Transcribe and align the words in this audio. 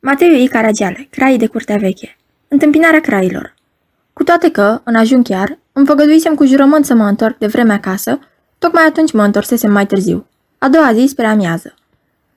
Matei 0.00 0.42
I. 0.44 0.48
Caragiale, 0.48 1.06
Craii 1.10 1.38
de 1.38 1.46
curtea 1.46 1.76
veche. 1.76 2.16
Întâmpinarea 2.48 3.00
crailor. 3.00 3.54
Cu 4.12 4.24
toate 4.24 4.50
că, 4.50 4.80
în 4.84 4.94
ajun 4.94 5.22
chiar, 5.22 5.58
îmi 5.72 5.86
făgăduisem 5.86 6.34
cu 6.34 6.44
jurământ 6.44 6.84
să 6.84 6.94
mă 6.94 7.04
întorc 7.04 7.38
de 7.38 7.46
vreme 7.46 7.72
acasă, 7.72 8.18
tocmai 8.58 8.84
atunci 8.84 9.12
mă 9.12 9.22
întorsesem 9.22 9.72
mai 9.72 9.86
târziu. 9.86 10.26
A 10.58 10.68
doua 10.68 10.92
zi 10.92 11.06
spre 11.06 11.26
amiază. 11.26 11.74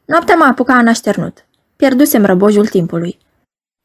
Noaptea 0.06 0.36
mă 0.36 0.44
apuca 0.44 0.78
în 0.78 0.88
așternut. 0.88 1.46
Pierdusem 1.76 2.26
răbojul 2.26 2.68
timpului. 2.68 3.18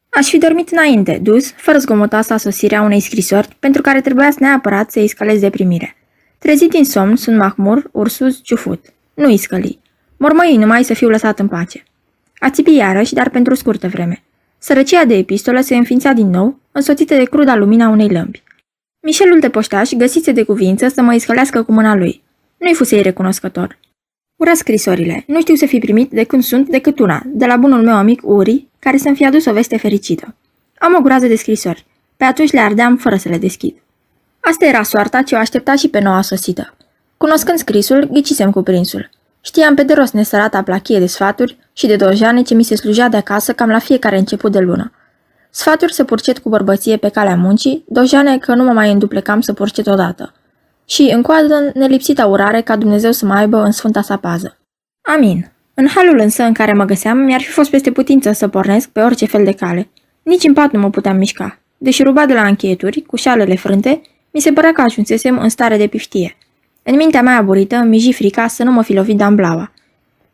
Aș 0.09 0.29
fi 0.29 0.37
dormit 0.37 0.69
înainte, 0.69 1.19
dus, 1.23 1.51
fără 1.51 1.77
zgomotoasa 1.77 2.37
sosirea 2.37 2.81
unei 2.81 2.99
scrisori, 2.99 3.55
pentru 3.59 3.81
care 3.81 4.01
trebuia 4.01 4.31
să 4.31 4.37
neapărat 4.39 4.91
să-i 4.91 5.07
scalez 5.07 5.39
de 5.39 5.49
primire. 5.49 5.95
Trezit 6.37 6.69
din 6.69 6.85
somn, 6.85 7.15
sunt 7.15 7.37
mahmur, 7.37 7.89
ursuz, 7.91 8.41
ciufut. 8.41 8.85
Nu-i 9.13 9.37
scăli. 9.37 9.79
Mormăi 10.17 10.57
numai 10.57 10.83
să 10.83 10.93
fiu 10.93 11.09
lăsat 11.09 11.39
în 11.39 11.47
pace. 11.47 11.83
A 12.45 12.49
țipi 12.49 12.75
iarăși, 12.75 13.13
dar 13.13 13.29
pentru 13.29 13.55
scurtă 13.55 13.87
vreme. 13.87 14.23
Sărăcia 14.57 15.05
de 15.05 15.15
epistolă 15.15 15.61
se 15.61 15.75
înființa 15.75 16.11
din 16.11 16.29
nou, 16.29 16.59
însoțită 16.71 17.15
de 17.15 17.23
cruda 17.23 17.55
lumina 17.55 17.87
unei 17.87 18.09
lămpi. 18.09 18.43
Mișelul 19.01 19.39
de 19.39 19.49
poștaș 19.49 19.91
găsise 19.91 20.31
de 20.31 20.43
cuvință 20.43 20.87
să 20.87 21.01
mă 21.01 21.13
iscălească 21.13 21.63
cu 21.63 21.71
mâna 21.71 21.95
lui. 21.95 22.23
Nu-i 22.57 22.73
fusei 22.73 23.01
recunoscător. 23.01 23.79
Ura 24.35 24.53
scrisorile. 24.53 25.23
Nu 25.27 25.39
știu 25.39 25.55
să 25.55 25.65
fi 25.65 25.79
primit 25.79 26.11
de 26.11 26.23
când 26.23 26.43
sunt 26.43 26.69
decât 26.69 26.99
una, 26.99 27.21
de 27.25 27.45
la 27.45 27.57
bunul 27.57 27.83
meu 27.83 27.95
amic 27.95 28.21
Uri, 28.23 28.67
care 28.79 28.97
să-mi 28.97 29.15
fi 29.15 29.25
adus 29.25 29.45
o 29.45 29.53
veste 29.53 29.77
fericită. 29.77 30.35
Am 30.77 30.95
o 30.95 31.01
groază 31.01 31.27
de 31.27 31.35
scrisori. 31.35 31.85
Pe 32.17 32.23
atunci 32.23 32.51
le 32.51 32.59
ardeam 32.59 32.97
fără 32.97 33.15
să 33.15 33.29
le 33.29 33.37
deschid. 33.37 33.75
Asta 34.39 34.65
era 34.65 34.83
soarta 34.83 35.21
ce 35.21 35.35
o 35.35 35.37
aștepta 35.37 35.75
și 35.75 35.87
pe 35.87 35.99
noua 35.99 36.21
sosită. 36.21 36.75
Cunoscând 37.17 37.57
scrisul, 37.57 38.09
ghicisem 38.11 38.51
cuprinsul. 38.51 39.09
Știam 39.45 39.75
pe 39.75 39.83
de 39.83 39.93
rost 39.93 40.13
nesărata 40.13 40.61
plachie 40.63 40.99
de 40.99 41.05
sfaturi 41.05 41.57
și 41.73 41.87
de 41.87 41.95
dojane 41.95 42.41
ce 42.41 42.53
mi 42.53 42.63
se 42.63 42.75
slujea 42.75 43.09
de 43.09 43.17
acasă 43.17 43.53
cam 43.53 43.69
la 43.69 43.79
fiecare 43.79 44.17
început 44.17 44.51
de 44.51 44.59
lună. 44.59 44.91
Sfaturi 45.49 45.93
să 45.93 46.03
purcet 46.03 46.39
cu 46.39 46.49
bărbăție 46.49 46.97
pe 46.97 47.09
calea 47.09 47.35
muncii, 47.35 47.83
dojane 47.87 48.37
că 48.37 48.55
nu 48.55 48.63
mă 48.63 48.71
mai 48.71 48.91
înduplecam 48.91 49.41
să 49.41 49.53
purcet 49.53 49.87
odată. 49.87 50.33
Și, 50.85 51.11
în 51.13 51.21
coadă, 51.21 51.71
nelipsita 51.73 52.25
urare 52.25 52.61
ca 52.61 52.75
Dumnezeu 52.75 53.11
să 53.11 53.25
mă 53.25 53.33
aibă 53.33 53.57
în 53.57 53.71
sfânta 53.71 54.01
sa 54.01 54.17
pază. 54.17 54.57
Amin. 55.01 55.51
În 55.73 55.87
halul 55.87 56.19
însă 56.19 56.43
în 56.43 56.53
care 56.53 56.73
mă 56.73 56.85
găseam, 56.85 57.17
mi-ar 57.17 57.41
fi 57.41 57.51
fost 57.51 57.69
peste 57.69 57.91
putință 57.91 58.31
să 58.31 58.47
pornesc 58.47 58.89
pe 58.89 59.01
orice 59.01 59.25
fel 59.25 59.43
de 59.43 59.51
cale. 59.51 59.89
Nici 60.23 60.43
în 60.43 60.53
pat 60.53 60.71
nu 60.71 60.79
mă 60.79 60.89
puteam 60.89 61.17
mișca. 61.17 61.59
Deși 61.77 62.03
rubat 62.03 62.27
de 62.27 62.33
la 62.33 62.47
încheieturi, 62.47 63.01
cu 63.01 63.15
șalele 63.15 63.55
frânte, 63.55 64.01
mi 64.31 64.41
se 64.41 64.51
părea 64.51 64.71
că 64.71 64.81
ajunsesem 64.81 65.37
în 65.37 65.49
stare 65.49 65.77
de 65.77 65.87
piftie. 65.87 66.37
În 66.87 66.95
mintea 66.95 67.21
mea 67.21 67.37
aburită, 67.37 67.75
miji 67.75 68.13
frica 68.13 68.47
să 68.47 68.63
nu 68.63 68.71
mă 68.71 68.81
fi 68.81 68.93
lovit 68.93 69.17
de 69.17 69.23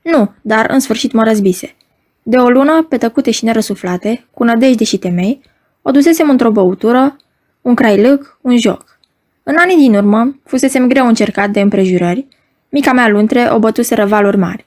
Nu, 0.02 0.31
dar 0.41 0.66
în 0.69 0.80
sfârșit 0.80 1.11
mă 1.11 1.23
răzbise. 1.23 1.75
De 2.23 2.38
o 2.38 2.49
lună, 2.49 2.83
pe 2.89 2.97
tăcute 2.97 3.31
și 3.31 3.45
nerăsuflate, 3.45 4.25
cu 4.31 4.44
nădejde 4.44 4.83
și 4.83 4.97
temei, 4.97 5.41
o 5.81 5.91
dusesem 5.91 6.29
într-o 6.29 6.52
băutură, 6.52 7.16
un 7.61 7.75
crailâc, 7.75 8.38
un 8.41 8.57
joc. 8.57 8.99
În 9.44 9.55
anii 9.57 9.77
din 9.77 9.95
urmă, 9.95 10.39
fusesem 10.45 10.88
greu 10.88 11.07
încercat 11.07 11.49
de 11.49 11.59
împrejurări, 11.61 12.27
mica 12.69 12.91
mea 12.91 13.09
luntre 13.09 13.49
o 13.52 13.59
bătuseră 13.59 14.05
valuri 14.05 14.38
mari. 14.38 14.66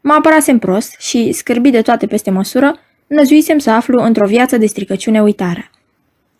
Mă 0.00 0.12
apărasem 0.12 0.58
prost 0.58 0.94
și, 0.98 1.32
scârbit 1.32 1.72
de 1.72 1.82
toate 1.82 2.06
peste 2.06 2.30
măsură, 2.30 2.78
năzuisem 3.06 3.58
să 3.58 3.70
aflu 3.70 4.02
într-o 4.02 4.26
viață 4.26 4.56
de 4.56 4.66
stricăciune 4.66 5.22
uitare. 5.22 5.70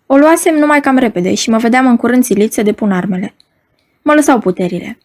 O 0.07 0.17
luasem 0.17 0.55
numai 0.55 0.81
cam 0.81 0.97
repede 0.97 1.35
și 1.35 1.51
mă 1.51 1.59
vedeam 1.59 1.87
în 1.87 1.97
curând 1.97 2.25
silit 2.25 2.53
să 2.53 2.63
depun 2.63 2.93
armele. 2.93 3.35
Mă 4.07 4.15
lăsau 4.15 4.39
puterile. 4.39 4.99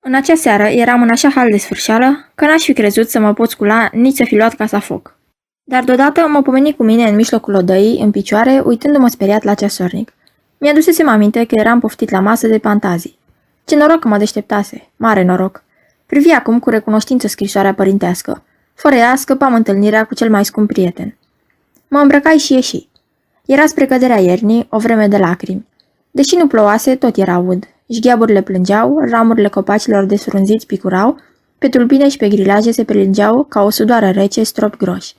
În 0.00 0.14
acea 0.14 0.34
seară 0.34 0.62
eram 0.62 1.02
în 1.02 1.08
așa 1.10 1.28
hal 1.28 1.50
de 1.50 1.56
sfârșeală 1.56 2.30
că 2.34 2.44
n-aș 2.44 2.62
fi 2.62 2.72
crezut 2.72 3.08
să 3.08 3.20
mă 3.20 3.32
pot 3.32 3.50
scula 3.50 3.88
nici 3.92 4.14
să 4.14 4.24
fi 4.24 4.36
luat 4.36 4.54
casa 4.54 4.78
foc. 4.78 5.18
Dar 5.64 5.84
deodată 5.84 6.26
mă 6.28 6.42
pomeni 6.42 6.76
cu 6.76 6.82
mine 6.82 7.08
în 7.08 7.14
mijlocul 7.14 7.54
odăii, 7.54 8.00
în 8.00 8.10
picioare, 8.10 8.62
uitându-mă 8.64 9.08
speriat 9.08 9.42
la 9.42 9.54
ceasornic. 9.54 10.12
Mi-adusesem 10.58 11.08
aminte 11.08 11.44
că 11.44 11.54
eram 11.54 11.80
poftit 11.80 12.10
la 12.10 12.20
masă 12.20 12.46
de 12.46 12.58
fantazii. 12.58 13.18
Ce 13.64 13.76
noroc 13.76 13.98
că 13.98 14.08
mă 14.08 14.18
deșteptase, 14.18 14.90
mare 14.96 15.24
noroc. 15.24 15.62
Privi 16.06 16.30
acum 16.30 16.58
cu 16.58 16.70
recunoștință 16.70 17.26
scrisoarea 17.26 17.74
părintească. 17.74 18.42
Fără 18.74 18.94
ea 18.94 19.16
scăpam 19.16 19.54
întâlnirea 19.54 20.04
cu 20.04 20.14
cel 20.14 20.30
mai 20.30 20.44
scump 20.44 20.68
prieten. 20.68 21.16
Mă 21.88 21.98
îmbrăcai 21.98 22.36
și 22.36 22.52
ieși. 22.52 22.88
Era 23.46 23.66
spre 23.66 23.86
căderea 23.86 24.18
iernii, 24.18 24.66
o 24.70 24.78
vreme 24.78 25.08
de 25.08 25.16
lacrimi. 25.16 25.68
Deși 26.10 26.36
nu 26.36 26.46
plouase, 26.46 26.94
tot 26.94 27.16
era 27.16 27.38
ud. 27.38 27.68
Șgheaburile 27.92 28.42
plângeau, 28.42 28.98
ramurile 29.10 29.48
copacilor 29.48 30.04
desfrunziți 30.04 30.66
picurau, 30.66 31.20
pe 31.58 31.68
tulpine 31.68 32.08
și 32.08 32.16
pe 32.16 32.28
grilaje 32.28 32.70
se 32.70 32.84
prelângeau 32.84 33.44
ca 33.44 33.62
o 33.62 33.70
sudoare 33.70 34.10
rece 34.10 34.42
strop 34.42 34.76
groși. 34.76 35.14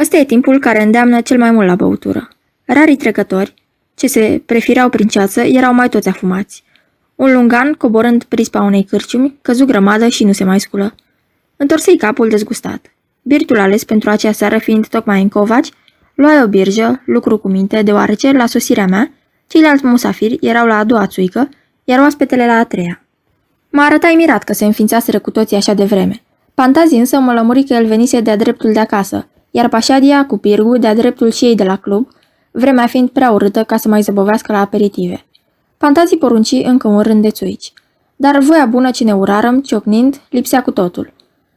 Ăsta 0.00 0.16
e 0.16 0.24
timpul 0.24 0.60
care 0.60 0.82
îndeamnă 0.82 1.20
cel 1.20 1.38
mai 1.38 1.50
mult 1.50 1.66
la 1.66 1.74
băutură. 1.74 2.28
Rarii 2.64 2.96
trecători, 2.96 3.54
ce 3.94 4.06
se 4.06 4.42
prefirau 4.46 4.88
prin 4.88 5.06
ceață, 5.06 5.40
erau 5.40 5.74
mai 5.74 5.88
toți 5.88 6.08
afumați. 6.08 6.64
Un 7.14 7.32
lungan, 7.32 7.72
coborând 7.72 8.24
prispa 8.24 8.62
unei 8.62 8.82
cârciumi, 8.82 9.38
căzu 9.42 9.64
grămadă 9.64 10.08
și 10.08 10.24
nu 10.24 10.32
se 10.32 10.44
mai 10.44 10.60
sculă. 10.60 10.94
Întorsei 11.56 11.96
capul 11.96 12.28
dezgustat. 12.28 12.86
Birtul 13.22 13.58
ales 13.58 13.84
pentru 13.84 14.10
acea 14.10 14.32
seară 14.32 14.58
fiind 14.58 14.86
tocmai 14.86 15.22
în 15.22 15.28
covaci, 15.28 15.68
luai 16.14 16.42
o 16.42 16.46
birjă, 16.46 17.02
lucru 17.06 17.38
cu 17.38 17.48
minte, 17.48 17.82
deoarece, 17.82 18.32
la 18.32 18.46
sosirea 18.46 18.86
mea, 18.86 19.12
ceilalți 19.46 19.86
musafiri 19.86 20.38
erau 20.40 20.66
la 20.66 20.78
a 20.78 20.84
doua 20.84 21.06
țuică, 21.06 21.48
iar 21.84 22.00
oaspetele 22.00 22.46
la 22.46 22.52
a 22.52 22.64
treia. 22.64 23.04
Mă 23.70 23.82
arătai 23.82 24.14
mirat 24.16 24.42
că 24.42 24.52
se 24.52 24.64
înființaseră 24.64 25.18
cu 25.18 25.30
toții 25.30 25.56
așa 25.56 25.74
de 25.74 25.84
vreme. 25.84 26.22
Pantazi 26.54 26.94
însă 26.94 27.18
mă 27.18 27.32
lămuri 27.32 27.64
că 27.64 27.74
el 27.74 27.86
venise 27.86 28.20
de-a 28.20 28.36
dreptul 28.36 28.72
de 28.72 28.80
acasă, 28.80 29.28
iar 29.50 29.68
Pașadia 29.68 30.26
cu 30.26 30.38
Pirgu 30.38 30.78
de-a 30.78 30.94
dreptul 30.94 31.30
și 31.30 31.44
ei 31.44 31.54
de 31.54 31.64
la 31.64 31.76
club, 31.76 32.08
vremea 32.50 32.86
fiind 32.86 33.08
prea 33.08 33.30
urâtă 33.30 33.64
ca 33.64 33.76
să 33.76 33.88
mai 33.88 34.02
zăbovească 34.02 34.52
la 34.52 34.60
aperitive. 34.60 35.24
Fantazii 35.76 36.18
porunci 36.18 36.52
încă 36.52 36.88
un 36.88 37.00
rând 37.00 37.22
de 37.22 37.30
țuici. 37.30 37.72
Dar 38.16 38.38
voia 38.38 38.66
bună 38.66 38.90
ce 38.90 39.04
ne 39.04 39.14
urarăm, 39.14 39.60
ciocnind, 39.60 40.20
lipsea 40.30 40.62
cu 40.62 40.70
totul. 40.70 41.12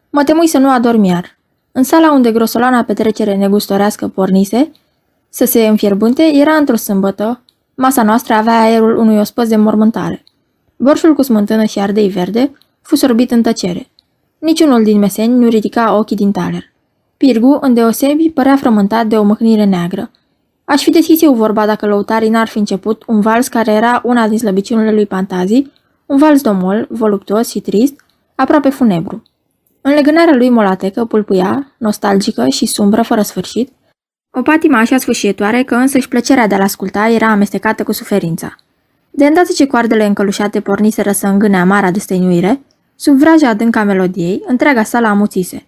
Mă 0.10 0.24
temui 0.24 0.48
să 0.48 0.58
nu 0.58 0.70
adorm 0.70 1.04
iar. 1.04 1.38
În 1.72 1.84
sala 1.84 2.12
unde 2.12 2.32
grosolana 2.32 2.84
petrecere 2.84 3.36
negustorească 3.36 4.08
pornise, 4.08 4.72
să 5.30 5.46
se 5.46 5.68
înfierbânte, 5.68 6.24
era 6.24 6.54
într-o 6.54 6.76
sâmbătă, 6.76 7.42
masa 7.80 8.04
noastră 8.04 8.34
avea 8.34 8.62
aerul 8.62 8.98
unui 8.98 9.18
ospăț 9.18 9.48
de 9.48 9.56
mormântare. 9.56 10.24
Borșul 10.76 11.14
cu 11.14 11.22
smântână 11.22 11.64
și 11.64 11.80
ardei 11.80 12.10
verde 12.10 12.52
fu 12.82 12.96
sorbit 12.96 13.32
în 13.32 13.42
tăcere. 13.42 13.88
Niciunul 14.40 14.84
din 14.84 15.00
meseni 15.00 15.34
nu 15.34 15.48
ridica 15.48 15.98
ochii 15.98 16.16
din 16.16 16.32
taler. 16.32 16.64
Pirgu, 17.18 17.58
îndeosebi, 17.62 18.30
părea 18.30 18.56
frământat 18.56 19.08
de 19.08 19.18
o 19.18 19.24
mâhnire 19.24 19.64
neagră. 19.64 20.12
Aș 20.66 20.84
fi 20.84 20.90
deschis 20.90 21.22
eu 21.22 21.34
vorba 21.34 21.66
dacă 21.66 21.86
lăutarii 21.88 22.30
n-ar 22.30 22.48
fi 22.48 22.58
început 22.58 23.04
un 23.08 23.20
vals 23.20 23.48
care 23.48 23.72
era 23.72 24.02
una 24.04 24.28
din 24.28 24.38
slăbiciunile 24.38 24.92
lui 24.92 25.06
Pantazii, 25.06 25.72
un 26.06 26.18
vals 26.18 26.42
domol, 26.42 26.88
voluptuos 26.90 27.50
și 27.50 27.60
trist, 27.60 28.06
aproape 28.36 28.70
funebru. 28.70 29.24
În 29.82 29.94
legânarea 29.94 30.36
lui 30.36 30.50
molatecă 30.50 31.06
pulpuia, 31.06 31.72
nostalgică 31.78 32.48
și 32.48 32.66
sumbră 32.66 33.02
fără 33.02 33.22
sfârșit, 33.22 33.72
o 34.38 34.42
patima 34.42 34.80
așa 34.80 34.98
sfâșietoare 34.98 35.64
că 35.64 35.76
însăși 35.76 36.08
plăcerea 36.08 36.48
de 36.48 36.56
a-l 36.56 36.62
asculta 36.62 37.08
era 37.08 37.28
amestecată 37.28 37.84
cu 37.84 37.92
suferința. 37.92 38.56
De 39.10 39.26
îndată 39.26 39.52
ce 39.56 39.66
coardele 39.68 40.06
încălușate 40.06 40.60
porniseră 40.60 41.12
să 41.12 41.28
îngâne 41.28 41.58
amara 41.58 41.92
de 41.92 42.00
stăinuire, 42.00 42.60
sub 42.96 43.18
vraja 43.18 43.50
adâncă 43.50 43.80
a 43.80 43.84
melodiei, 43.84 44.44
întreaga 44.48 44.84
sală 44.84 45.08
amuțise. 45.08 45.66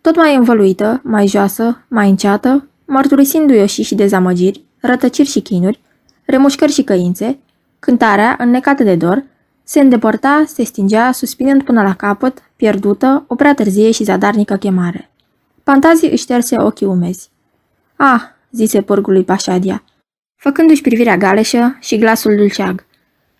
Tot 0.00 0.16
mai 0.16 0.34
învăluită, 0.34 1.00
mai 1.04 1.26
joasă, 1.26 1.84
mai 1.88 2.08
înceată, 2.08 2.66
mărturisindu-i 2.84 3.66
și 3.66 3.82
și 3.82 3.94
dezamăgiri, 3.94 4.64
rătăciri 4.80 5.28
și 5.28 5.40
chinuri, 5.40 5.80
remușcări 6.24 6.72
și 6.72 6.82
căințe, 6.82 7.38
cântarea, 7.78 8.36
înnecată 8.38 8.82
de 8.82 8.94
dor, 8.94 9.24
se 9.64 9.80
îndepărta, 9.80 10.44
se 10.46 10.64
stingea, 10.64 11.12
suspinând 11.12 11.62
până 11.62 11.82
la 11.82 11.94
capăt, 11.94 12.42
pierdută, 12.56 13.24
o 13.26 13.34
prea 13.34 13.54
târzie 13.54 13.90
și 13.90 14.04
zadarnică 14.04 14.54
chemare. 14.56 15.10
Fantazii 15.64 16.10
își 16.10 16.22
șterse 16.22 16.56
ochii 16.58 16.86
umezi. 16.86 17.30
Ah, 18.00 18.20
zise 18.50 18.82
pârgului 18.82 19.24
Pașadia, 19.24 19.82
făcându-și 20.36 20.80
privirea 20.80 21.16
galeșă 21.16 21.76
și 21.80 21.98
glasul 21.98 22.36
dulceag. 22.36 22.84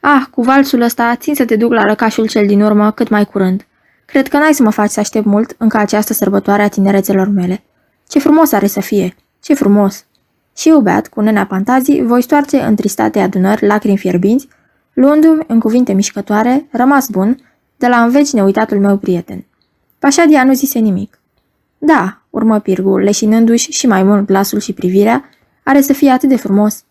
Ah, 0.01 0.23
cu 0.31 0.43
valsul 0.43 0.81
ăsta 0.81 1.17
țin 1.17 1.35
să 1.35 1.45
te 1.45 1.57
duc 1.57 1.73
la 1.73 1.83
răcașul 1.83 2.29
cel 2.29 2.47
din 2.47 2.63
urmă 2.63 2.91
cât 2.91 3.09
mai 3.09 3.25
curând. 3.25 3.67
Cred 4.05 4.29
că 4.29 4.39
n-ai 4.39 4.55
să 4.55 4.63
mă 4.63 4.71
faci 4.71 4.91
să 4.91 5.01
aștept 5.01 5.25
mult 5.25 5.55
încă 5.59 5.77
această 5.77 6.13
sărbătoare 6.13 6.63
a 6.63 6.69
tinerețelor 6.69 7.29
mele. 7.29 7.63
Ce 8.09 8.19
frumos 8.19 8.53
are 8.53 8.67
să 8.67 8.81
fie! 8.81 9.15
Ce 9.43 9.55
frumos! 9.55 10.05
Și 10.57 10.69
eu, 10.69 10.81
beat, 10.81 11.09
cu 11.09 11.21
nenea 11.21 11.47
Pantazii, 11.47 12.03
voi 12.03 12.23
stoarce 12.23 12.61
în 12.61 12.75
tristate 12.75 13.21
adunări 13.21 13.67
lacrimi 13.67 13.99
fierbinți, 13.99 14.49
luându-mi, 14.93 15.45
în 15.47 15.61
cuvinte 15.61 15.93
mișcătoare, 15.93 16.69
rămas 16.71 17.09
bun, 17.09 17.37
de 17.77 17.87
la 17.87 18.03
înveci 18.03 18.33
neuitatul 18.33 18.81
meu 18.81 18.97
prieten. 18.97 19.45
Pașadia 19.99 20.45
nu 20.45 20.53
zise 20.53 20.79
nimic. 20.79 21.21
Da, 21.79 22.18
urmă 22.31 22.59
Pirgu, 22.59 22.99
leșinându-și 22.99 23.71
și 23.71 23.87
mai 23.87 24.03
mult 24.03 24.27
glasul 24.27 24.59
și 24.59 24.73
privirea, 24.73 25.29
are 25.63 25.81
să 25.81 25.93
fie 25.93 26.11
atât 26.11 26.29
de 26.29 26.37
frumos. 26.37 26.85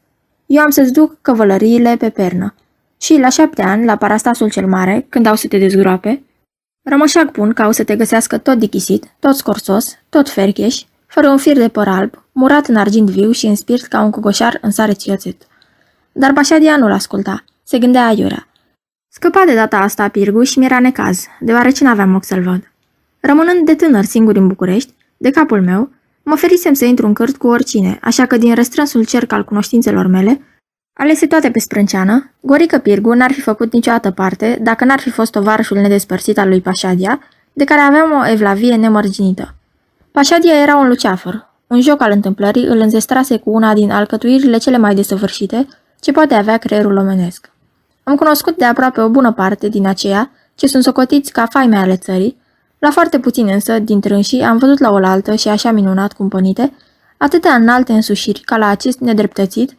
Eu 0.45 0.62
am 0.62 0.69
să-ți 0.69 0.94
duc 0.94 1.22
căvălăriile 1.22 1.95
pe 1.98 2.10
pernă. 2.10 2.54
Și 3.01 3.18
la 3.18 3.30
șapte 3.30 3.62
ani, 3.62 3.86
la 3.86 3.95
parastasul 3.95 4.50
cel 4.50 4.68
mare, 4.68 5.06
când 5.10 5.25
au 5.25 5.36
să 5.36 5.48
te 5.48 5.57
dezgroape, 5.57 6.24
rămășac 6.84 7.31
bun 7.31 7.54
ca 7.54 7.63
au 7.63 7.72
să 7.72 7.84
te 7.84 7.95
găsească 7.95 8.38
tot 8.38 8.57
dichisit, 8.57 9.06
tot 9.19 9.36
scorsos, 9.36 9.98
tot 10.10 10.30
fercheș, 10.30 10.81
fără 11.07 11.30
un 11.30 11.38
fir 11.38 11.57
de 11.57 11.68
păr 11.68 11.88
alb, 11.88 12.24
murat 12.31 12.68
în 12.68 12.75
argint 12.75 13.10
viu 13.10 13.31
și 13.31 13.45
în 13.45 13.56
spirit 13.56 13.86
ca 13.86 14.01
un 14.01 14.12
cocoșar 14.12 14.57
în 14.62 14.72
sare 14.72 14.94
țioțet. 14.94 15.48
Dar 16.12 16.33
Pașadia 16.33 16.78
nu-l 16.78 16.92
asculta. 16.92 17.44
Se 17.63 17.78
gândea 17.80 18.06
aiurea. 18.06 18.48
Scăpa 19.13 19.44
de 19.45 19.54
data 19.54 19.78
asta 19.78 20.07
Pirgu 20.07 20.44
și 20.44 20.60
mi-era 20.60 20.80
necaz, 20.80 21.25
deoarece 21.40 21.83
n-aveam 21.83 22.12
loc 22.12 22.24
să-l 22.24 22.42
văd. 22.42 22.72
Rămânând 23.19 23.66
de 23.66 23.75
tânăr 23.75 24.04
singur 24.04 24.36
în 24.36 24.48
București, 24.48 24.94
de 25.18 25.30
capul 25.30 25.62
meu, 25.62 25.90
mă 26.24 26.36
ferisem 26.36 26.74
să 26.74 26.86
intru 26.86 27.06
în 27.06 27.14
cârt 27.14 27.38
cu 27.38 27.48
oricine, 27.48 28.00
așa 28.02 28.25
că 28.25 28.38
din 28.38 28.54
restrânsul 28.54 29.06
cerc 29.06 29.31
al 29.31 29.44
cunoștințelor 29.44 30.08
mele, 30.08 30.42
alese 30.94 31.28
toate 31.28 31.52
pe 31.52 31.60
sprânceană, 31.60 32.31
Gorică 32.40 32.78
Pirgu 32.78 33.14
n-ar 33.14 33.31
fi 33.31 33.42
făcut 33.42 33.74
niciodată 33.74 34.12
parte 34.12 34.60
dacă 34.62 34.86
n-ar 34.86 35.00
fi 35.00 35.10
fost 35.10 35.31
tovarășul 35.31 35.78
nedespărțit 35.78 36.38
al 36.38 36.48
lui 36.48 36.62
Pașadia, 36.62 37.19
de 37.54 37.64
care 37.64 37.81
aveam 37.81 38.12
o 38.12 38.30
evlavie 38.30 38.75
nemărginită. 38.75 39.56
Pașadia 40.12 40.62
era 40.62 40.75
un 40.75 40.88
luceafăr. 40.88 41.46
Un 41.68 41.81
joc 41.81 42.02
al 42.02 42.12
întâmplării 42.12 42.66
îl 42.66 42.80
înzestrase 42.80 43.38
cu 43.38 43.50
una 43.50 43.74
din 43.74 43.92
alcătuirile 43.92 44.58
cele 44.58 44.78
mai 44.78 44.96
desăvârșite 44.96 45.68
ce 46.00 46.12
poate 46.12 46.34
avea 46.34 46.58
creierul 46.58 46.98
omenesc. 46.98 47.50
Am 48.04 48.16
cunoscut 48.16 48.58
de 48.58 48.66
aproape 48.66 49.02
o 49.02 49.10
bună 49.10 49.31
parte 49.31 49.69
din 49.69 49.88
aceia 49.88 50.31
ce 50.56 50.68
sunt 50.68 50.84
socotiți 50.84 51.31
ca 51.31 51.46
faime 51.46 51.78
ale 51.78 51.96
țării, 51.96 52.38
la 52.80 52.90
foarte 52.92 53.20
puțin 53.20 53.48
însă, 53.48 53.80
din 53.80 54.00
trânsii, 54.00 54.42
am 54.42 54.58
văzut 54.58 54.80
la 54.80 54.92
oaltă 54.92 55.36
și 55.36 55.48
așa 55.48 55.72
minunat 55.72 56.14
cumpănite, 56.14 56.74
atâtea 57.18 57.54
înalte 57.54 57.94
însușiri 57.94 58.40
ca 58.40 58.58
la 58.58 58.68
acest 58.68 59.00
nedreptățit, 59.00 59.76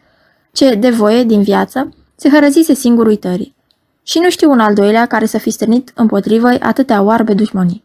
ce, 0.51 0.75
de 0.75 0.89
voie, 0.89 1.23
din 1.23 1.41
viață, 1.41 1.93
se 2.15 2.29
hărăzise 2.29 2.73
singur 2.73 3.05
uitării. 3.05 3.55
Și 4.03 4.19
nu 4.19 4.29
știu 4.29 4.51
un 4.51 4.59
al 4.59 4.73
doilea 4.73 5.05
care 5.05 5.25
să 5.25 5.37
fi 5.37 5.49
strânit 5.49 5.91
împotrivă 5.95 6.47
atâtea 6.59 7.01
oarbe 7.01 7.33
dușmănii. 7.33 7.83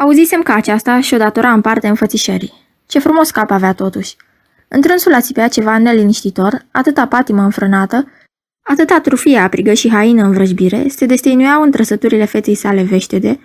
Auzisem 0.00 0.42
că 0.42 0.52
aceasta 0.52 1.00
și-o 1.00 1.16
datora 1.16 1.52
în 1.52 1.60
parte 1.60 1.88
înfățișării. 1.88 2.52
Ce 2.86 2.98
frumos 2.98 3.30
cap 3.30 3.50
avea 3.50 3.72
totuși. 3.72 4.16
Întrânsul 4.68 5.14
ațipea 5.14 5.48
ceva 5.48 5.78
neliniștitor, 5.78 6.66
atâta 6.70 7.06
patimă 7.06 7.42
înfrânată, 7.42 8.08
atâta 8.62 9.00
trufie 9.00 9.38
aprigă 9.38 9.72
și 9.72 9.90
haină 9.90 10.24
în 10.24 10.32
vrăjbire, 10.32 10.88
se 10.88 11.06
desteinuiau 11.06 11.62
în 11.62 11.70
trăsăturile 11.70 12.24
feței 12.24 12.54
sale 12.54 12.82
veștede, 12.82 13.40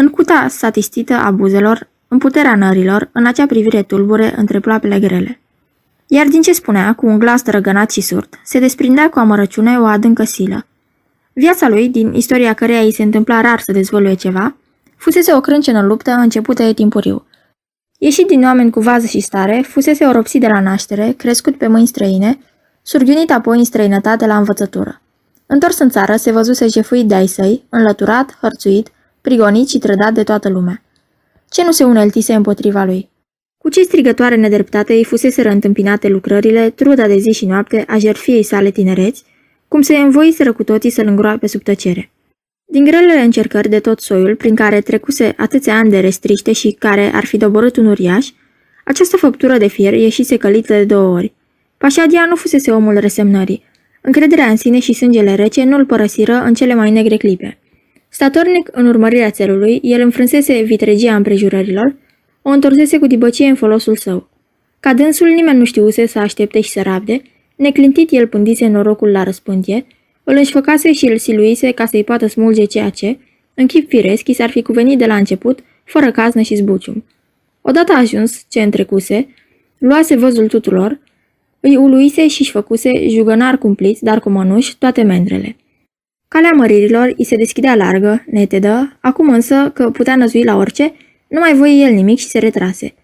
în 0.00 0.08
cuta 0.08 0.46
statistită 0.48 1.14
a 1.14 1.30
buzelor, 1.30 1.88
în 2.08 2.18
puterea 2.18 2.56
nărilor, 2.56 3.08
în 3.12 3.26
acea 3.26 3.46
privire 3.46 3.82
tulbure 3.82 4.34
între 4.36 4.60
ploapele 4.60 4.98
grele. 4.98 5.40
Iar 6.06 6.26
din 6.26 6.42
ce 6.42 6.52
spunea, 6.52 6.94
cu 6.94 7.06
un 7.06 7.18
glas 7.18 7.44
răgănat 7.44 7.90
și 7.90 8.00
surd, 8.00 8.28
se 8.44 8.58
desprindea 8.58 9.08
cu 9.08 9.18
amărăciune 9.18 9.78
o 9.78 9.84
adâncă 9.84 10.24
silă. 10.24 10.66
Viața 11.32 11.68
lui, 11.68 11.88
din 11.88 12.12
istoria 12.12 12.52
căreia 12.52 12.80
îi 12.80 12.92
se 12.92 13.02
întâmpla 13.02 13.40
rar 13.40 13.60
să 13.60 13.72
dezvăluie 13.72 14.14
ceva, 14.14 14.56
fusese 14.96 15.34
o 15.34 15.40
crâncenă 15.40 15.82
luptă 15.82 16.10
începută 16.10 16.62
de 16.62 16.72
timpuriu. 16.72 17.26
Ieșit 17.98 18.26
din 18.26 18.44
oameni 18.44 18.70
cu 18.70 18.80
vază 18.80 19.06
și 19.06 19.20
stare, 19.20 19.64
fusese 19.68 20.04
oropsit 20.04 20.40
de 20.40 20.46
la 20.46 20.60
naștere, 20.60 21.14
crescut 21.16 21.56
pe 21.56 21.66
mâini 21.66 21.86
străine, 21.86 22.38
surghiunit 22.82 23.30
apoi 23.30 23.58
în 23.58 23.64
străinătate 23.64 24.26
la 24.26 24.36
învățătură. 24.36 25.00
Întors 25.46 25.78
în 25.78 25.88
țară, 25.88 26.16
se 26.16 26.32
văzuse 26.32 26.66
jefuit 26.66 27.08
de 27.08 27.14
ai 27.14 27.26
săi, 27.26 27.64
înlăturat, 27.68 28.38
hărțuit, 28.40 28.90
prigonit 29.20 29.68
și 29.68 29.78
trădat 29.78 30.12
de 30.12 30.22
toată 30.22 30.48
lumea. 30.48 30.82
Ce 31.48 31.64
nu 31.64 31.70
se 31.70 31.84
uneltise 31.84 32.34
împotriva 32.34 32.84
lui? 32.84 33.08
Cu 33.58 33.68
ce 33.68 33.82
strigătoare 33.82 34.36
nedreptate 34.36 34.92
îi 34.92 35.04
fusese 35.04 35.48
întâmpinate 35.48 36.08
lucrările, 36.08 36.70
truda 36.70 37.06
de 37.06 37.18
zi 37.18 37.30
și 37.30 37.46
noapte 37.46 37.84
a 37.86 37.98
jerfiei 37.98 38.42
sale 38.42 38.70
tinereți, 38.70 39.24
cum 39.68 39.82
se 39.82 39.96
învoiseră 39.96 40.52
cu 40.52 40.64
toții 40.64 40.90
să-l 40.90 41.06
îngroape 41.06 41.46
sub 41.46 41.62
tăcere. 41.62 42.10
Din 42.64 42.84
grelele 42.84 43.20
încercări 43.20 43.68
de 43.68 43.80
tot 43.80 44.00
soiul, 44.00 44.36
prin 44.36 44.54
care 44.54 44.80
trecuse 44.80 45.34
atâția 45.36 45.76
ani 45.76 45.90
de 45.90 46.00
restriște 46.00 46.52
și 46.52 46.76
care 46.78 47.10
ar 47.14 47.24
fi 47.24 47.36
doborât 47.36 47.76
un 47.76 47.86
uriaș, 47.86 48.28
această 48.84 49.16
făptură 49.16 49.58
de 49.58 49.66
fier 49.66 49.92
ieșise 49.92 50.36
călită 50.36 50.72
de 50.72 50.84
două 50.84 51.14
ori. 51.14 51.32
Pașadia 51.78 52.26
nu 52.28 52.36
fusese 52.36 52.70
omul 52.70 52.98
resemnării. 52.98 53.64
Încrederea 54.00 54.46
în 54.46 54.56
sine 54.56 54.78
și 54.78 54.92
sângele 54.92 55.34
rece 55.34 55.64
nu-l 55.64 55.86
părăsiră 55.86 56.32
în 56.32 56.54
cele 56.54 56.74
mai 56.74 56.90
negre 56.90 57.16
clipe. 57.16 57.58
Statornic 58.12 58.68
în 58.72 58.86
urmărirea 58.86 59.30
țelului, 59.30 59.80
el 59.82 60.00
înfrânsese 60.00 60.62
vitregia 60.62 61.14
împrejurărilor, 61.14 61.94
o 62.42 62.50
întorsese 62.50 62.98
cu 62.98 63.06
dibăcie 63.06 63.46
în 63.46 63.54
folosul 63.54 63.96
său. 63.96 64.28
Ca 64.80 64.94
dânsul 64.94 65.28
nimeni 65.28 65.58
nu 65.58 65.64
știuse 65.64 66.06
să 66.06 66.18
aștepte 66.18 66.60
și 66.60 66.70
să 66.70 66.82
rabde, 66.82 67.22
neclintit 67.56 68.10
el 68.10 68.26
pândise 68.26 68.66
norocul 68.66 69.10
la 69.10 69.22
răspântie, 69.22 69.86
îl 70.24 70.36
înșfăcase 70.36 70.92
și 70.92 71.06
îl 71.06 71.18
siluise 71.18 71.70
ca 71.70 71.86
să-i 71.86 72.04
poată 72.04 72.26
smulge 72.26 72.64
ceea 72.64 72.90
ce, 72.90 73.18
în 73.54 73.66
chip 73.66 73.88
firesc, 73.88 74.28
i 74.28 74.32
s-ar 74.32 74.50
fi 74.50 74.62
cuvenit 74.62 74.98
de 74.98 75.06
la 75.06 75.16
început, 75.16 75.58
fără 75.84 76.10
caznă 76.10 76.40
și 76.40 76.54
zbucium. 76.54 77.04
Odată 77.60 77.92
ajuns 77.92 78.44
ce 78.48 78.62
întrecuse, 78.62 79.28
luase 79.78 80.16
văzul 80.16 80.46
tuturor, 80.48 81.00
îi 81.60 81.76
uluise 81.76 82.28
și-și 82.28 82.50
făcuse 82.50 83.08
jugănar 83.08 83.58
cumpliți, 83.58 84.04
dar 84.04 84.20
cu 84.20 84.30
mănuși, 84.30 84.78
toate 84.78 85.02
mendrele. 85.02 85.56
Calea 86.34 86.52
măririlor 86.52 87.12
îi 87.16 87.24
se 87.24 87.36
deschidea 87.36 87.74
largă, 87.74 88.24
netedă, 88.26 88.96
acum 89.00 89.28
însă 89.28 89.70
că 89.74 89.90
putea 89.90 90.16
năzui 90.16 90.44
la 90.44 90.56
orice, 90.56 90.92
nu 91.28 91.40
mai 91.40 91.54
voie 91.54 91.72
el 91.72 91.92
nimic 91.92 92.18
și 92.18 92.28
se 92.28 92.38
retrase. 92.38 92.94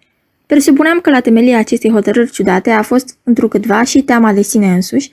Presupuneam 0.45 0.99
că 0.99 1.09
la 1.09 1.19
temelia 1.19 1.57
acestei 1.57 1.91
hotărâri 1.91 2.31
ciudate 2.31 2.69
a 2.69 2.81
fost 2.81 3.17
întrucâtva 3.23 3.83
și 3.83 4.01
teama 4.01 4.33
de 4.33 4.41
sine 4.41 4.67
însuși, 4.73 5.09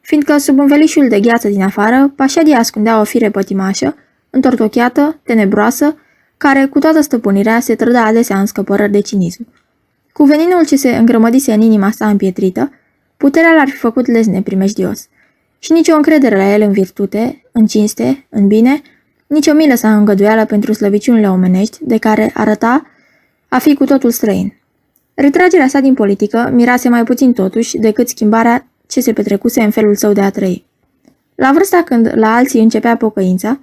fiindcă 0.00 0.38
sub 0.38 0.58
învelișul 0.58 1.08
de 1.08 1.20
gheață 1.20 1.48
din 1.48 1.62
afară, 1.62 2.12
Pașadia 2.16 2.58
ascundea 2.58 3.00
o 3.00 3.04
fire 3.04 3.30
pătimașă, 3.30 3.96
întortocheată, 4.30 5.20
tenebroasă, 5.22 5.96
care, 6.36 6.66
cu 6.66 6.78
toată 6.78 7.00
stăpânirea, 7.00 7.60
se 7.60 7.74
trăda 7.74 8.04
adesea 8.04 8.38
în 8.38 8.46
scăpărări 8.46 8.92
de 8.92 9.00
cinism. 9.00 9.46
Cu 10.12 10.24
veninul 10.24 10.66
ce 10.66 10.76
se 10.76 10.96
îngrămădise 10.96 11.52
în 11.52 11.60
inima 11.60 11.90
sa 11.90 12.08
împietrită, 12.08 12.72
puterea 13.16 13.52
l-ar 13.52 13.68
fi 13.68 13.76
făcut 13.76 14.06
lezne 14.06 14.42
primejdios. 14.42 15.08
Și 15.58 15.72
nicio 15.72 15.94
încredere 15.94 16.36
la 16.36 16.52
el 16.52 16.62
în 16.62 16.72
virtute, 16.72 17.42
în 17.52 17.66
cinste, 17.66 18.26
în 18.28 18.46
bine, 18.46 18.82
nicio 19.26 19.52
milă 19.52 19.74
sa 19.74 19.96
îngăduială 19.96 20.44
pentru 20.44 20.72
slăbiciunile 20.72 21.30
omenești, 21.30 21.78
de 21.80 21.96
care 21.96 22.30
arăta 22.34 22.86
a 23.48 23.58
fi 23.58 23.74
cu 23.74 23.84
totul 23.84 24.10
străin. 24.10 24.54
Retragerea 25.14 25.68
sa 25.68 25.80
din 25.80 25.94
politică 25.94 26.50
mirase 26.52 26.88
mai 26.88 27.04
puțin 27.04 27.32
totuși 27.32 27.78
decât 27.78 28.08
schimbarea 28.08 28.66
ce 28.86 29.00
se 29.00 29.12
petrecuse 29.12 29.62
în 29.62 29.70
felul 29.70 29.94
său 29.94 30.12
de 30.12 30.20
a 30.20 30.30
trăi. 30.30 30.64
La 31.34 31.50
vârsta 31.52 31.82
când 31.82 32.12
la 32.14 32.34
alții 32.34 32.60
începea 32.60 32.96
pocăința, 32.96 33.60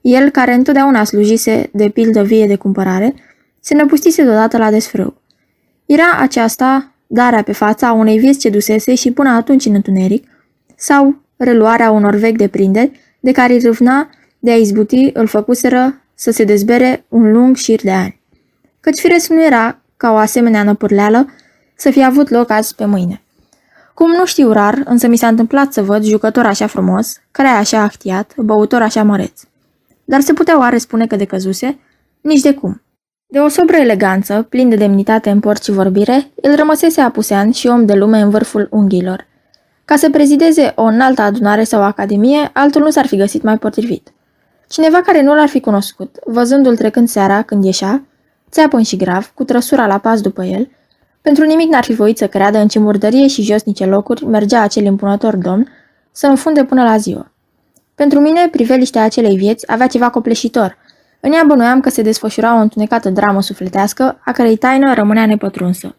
el, 0.00 0.30
care 0.30 0.54
întotdeauna 0.54 1.04
slujise 1.04 1.70
de 1.72 1.88
pildă 1.88 2.22
vie 2.22 2.46
de 2.46 2.56
cumpărare, 2.56 3.14
se 3.60 3.74
năpustise 3.74 4.22
deodată 4.22 4.58
la 4.58 4.70
desfrâu. 4.70 5.14
Era 5.86 6.16
aceasta 6.18 6.92
darea 7.06 7.42
pe 7.42 7.52
fața 7.52 7.92
unei 7.92 8.18
vieți 8.18 8.38
ce 8.38 8.50
dusese 8.50 8.94
și 8.94 9.10
până 9.10 9.30
atunci 9.30 9.64
în 9.64 9.74
întuneric, 9.74 10.28
sau 10.76 11.22
reluarea 11.42 11.90
unor 11.90 12.14
vechi 12.14 12.36
deprinderi 12.36 13.00
de 13.20 13.32
care 13.32 13.58
râvna 13.62 14.10
de 14.38 14.50
a 14.50 14.56
izbuti 14.56 15.10
îl 15.12 15.26
făcuseră 15.26 16.00
să 16.14 16.30
se 16.30 16.44
dezbere 16.44 17.04
un 17.08 17.32
lung 17.32 17.56
șir 17.56 17.80
de 17.82 17.90
ani. 17.90 18.20
Căci 18.80 18.98
firesc 18.98 19.28
nu 19.28 19.44
era, 19.44 19.80
ca 19.96 20.12
o 20.12 20.16
asemenea 20.16 20.62
năpârleală, 20.62 21.26
să 21.76 21.90
fie 21.90 22.02
avut 22.02 22.28
loc 22.28 22.50
azi 22.50 22.74
pe 22.74 22.84
mâine. 22.84 23.22
Cum 23.94 24.10
nu 24.10 24.26
știu 24.26 24.52
rar, 24.52 24.82
însă 24.84 25.08
mi 25.08 25.16
s-a 25.16 25.26
întâmplat 25.26 25.72
să 25.72 25.82
văd 25.82 26.04
jucător 26.04 26.46
așa 26.46 26.66
frumos, 26.66 27.20
care 27.30 27.48
așa 27.48 27.80
actiat, 27.80 28.32
băutor 28.36 28.82
așa 28.82 29.02
măreț. 29.02 29.40
Dar 30.04 30.20
se 30.20 30.32
putea 30.32 30.58
oare 30.58 30.78
spune 30.78 31.06
că 31.06 31.16
decăzuse? 31.16 31.78
Nici 32.20 32.40
de 32.40 32.54
cum. 32.54 32.82
De 33.26 33.38
o 33.38 33.48
sobră 33.48 33.76
eleganță, 33.76 34.46
plin 34.48 34.68
de 34.68 34.76
demnitate 34.76 35.30
în 35.30 35.40
port 35.40 35.62
și 35.62 35.70
vorbire, 35.70 36.30
el 36.42 36.56
rămăsese 36.56 37.00
apusean 37.00 37.50
și 37.50 37.66
om 37.66 37.86
de 37.86 37.94
lume 37.94 38.20
în 38.20 38.30
vârful 38.30 38.68
unghiilor. 38.70 39.26
Ca 39.92 39.98
să 39.98 40.10
prezideze 40.10 40.72
o 40.74 40.82
înaltă 40.82 41.22
adunare 41.22 41.64
sau 41.64 41.82
academie, 41.82 42.50
altul 42.52 42.82
nu 42.82 42.90
s-ar 42.90 43.06
fi 43.06 43.16
găsit 43.16 43.42
mai 43.42 43.58
potrivit. 43.58 44.12
Cineva 44.68 45.00
care 45.00 45.22
nu 45.22 45.34
l-ar 45.34 45.48
fi 45.48 45.60
cunoscut, 45.60 46.16
văzându-l 46.24 46.76
trecând 46.76 47.08
seara 47.08 47.42
când 47.42 47.64
ieșea, 47.64 48.02
țeapăn 48.50 48.82
și 48.82 48.96
grav, 48.96 49.32
cu 49.34 49.44
trăsura 49.44 49.86
la 49.86 49.98
pas 49.98 50.20
după 50.20 50.44
el, 50.44 50.70
pentru 51.22 51.44
nimic 51.44 51.68
n-ar 51.68 51.84
fi 51.84 51.94
voit 51.94 52.18
să 52.18 52.26
creadă 52.26 52.58
în 52.58 52.68
ce 52.68 52.78
murdărie 52.78 53.26
și 53.26 53.42
josnice 53.42 53.84
locuri 53.84 54.26
mergea 54.26 54.62
acel 54.62 54.84
impunător 54.84 55.36
domn 55.36 55.68
să 56.12 56.26
înfunde 56.26 56.64
până 56.64 56.82
la 56.82 56.96
ziua. 56.96 57.32
Pentru 57.94 58.20
mine, 58.20 58.48
priveliștea 58.50 59.02
acelei 59.02 59.36
vieți 59.36 59.72
avea 59.72 59.86
ceva 59.86 60.10
copleșitor. 60.10 60.76
În 61.20 61.32
ea 61.32 61.44
bănuiam 61.46 61.80
că 61.80 61.90
se 61.90 62.02
desfășura 62.02 62.56
o 62.56 62.60
întunecată 62.60 63.10
dramă 63.10 63.42
sufletească, 63.42 64.20
a 64.24 64.32
cărei 64.32 64.56
taină 64.56 64.94
rămânea 64.94 65.26
nepătrunsă. 65.26 65.96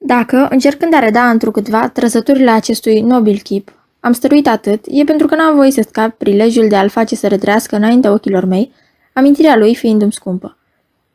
Dacă, 0.00 0.46
încercând 0.50 0.94
a 0.94 0.98
reda 0.98 1.30
întrucâtva 1.30 1.88
trăsăturile 1.88 2.50
acestui 2.50 3.00
nobil 3.00 3.38
chip, 3.38 3.72
am 4.00 4.12
stăruit 4.12 4.48
atât, 4.48 4.84
e 4.88 5.04
pentru 5.04 5.26
că 5.26 5.34
n-am 5.34 5.54
voie 5.54 5.70
să 5.70 5.84
scap 5.88 6.10
prilejul 6.10 6.68
de 6.68 6.76
a-l 6.76 6.88
face 6.88 7.14
să 7.14 7.26
retrească 7.26 7.76
înaintea 7.76 8.12
ochilor 8.12 8.44
mei, 8.44 8.72
amintirea 9.12 9.56
lui 9.56 9.74
fiindu-mi 9.74 10.12
scumpă. 10.12 10.56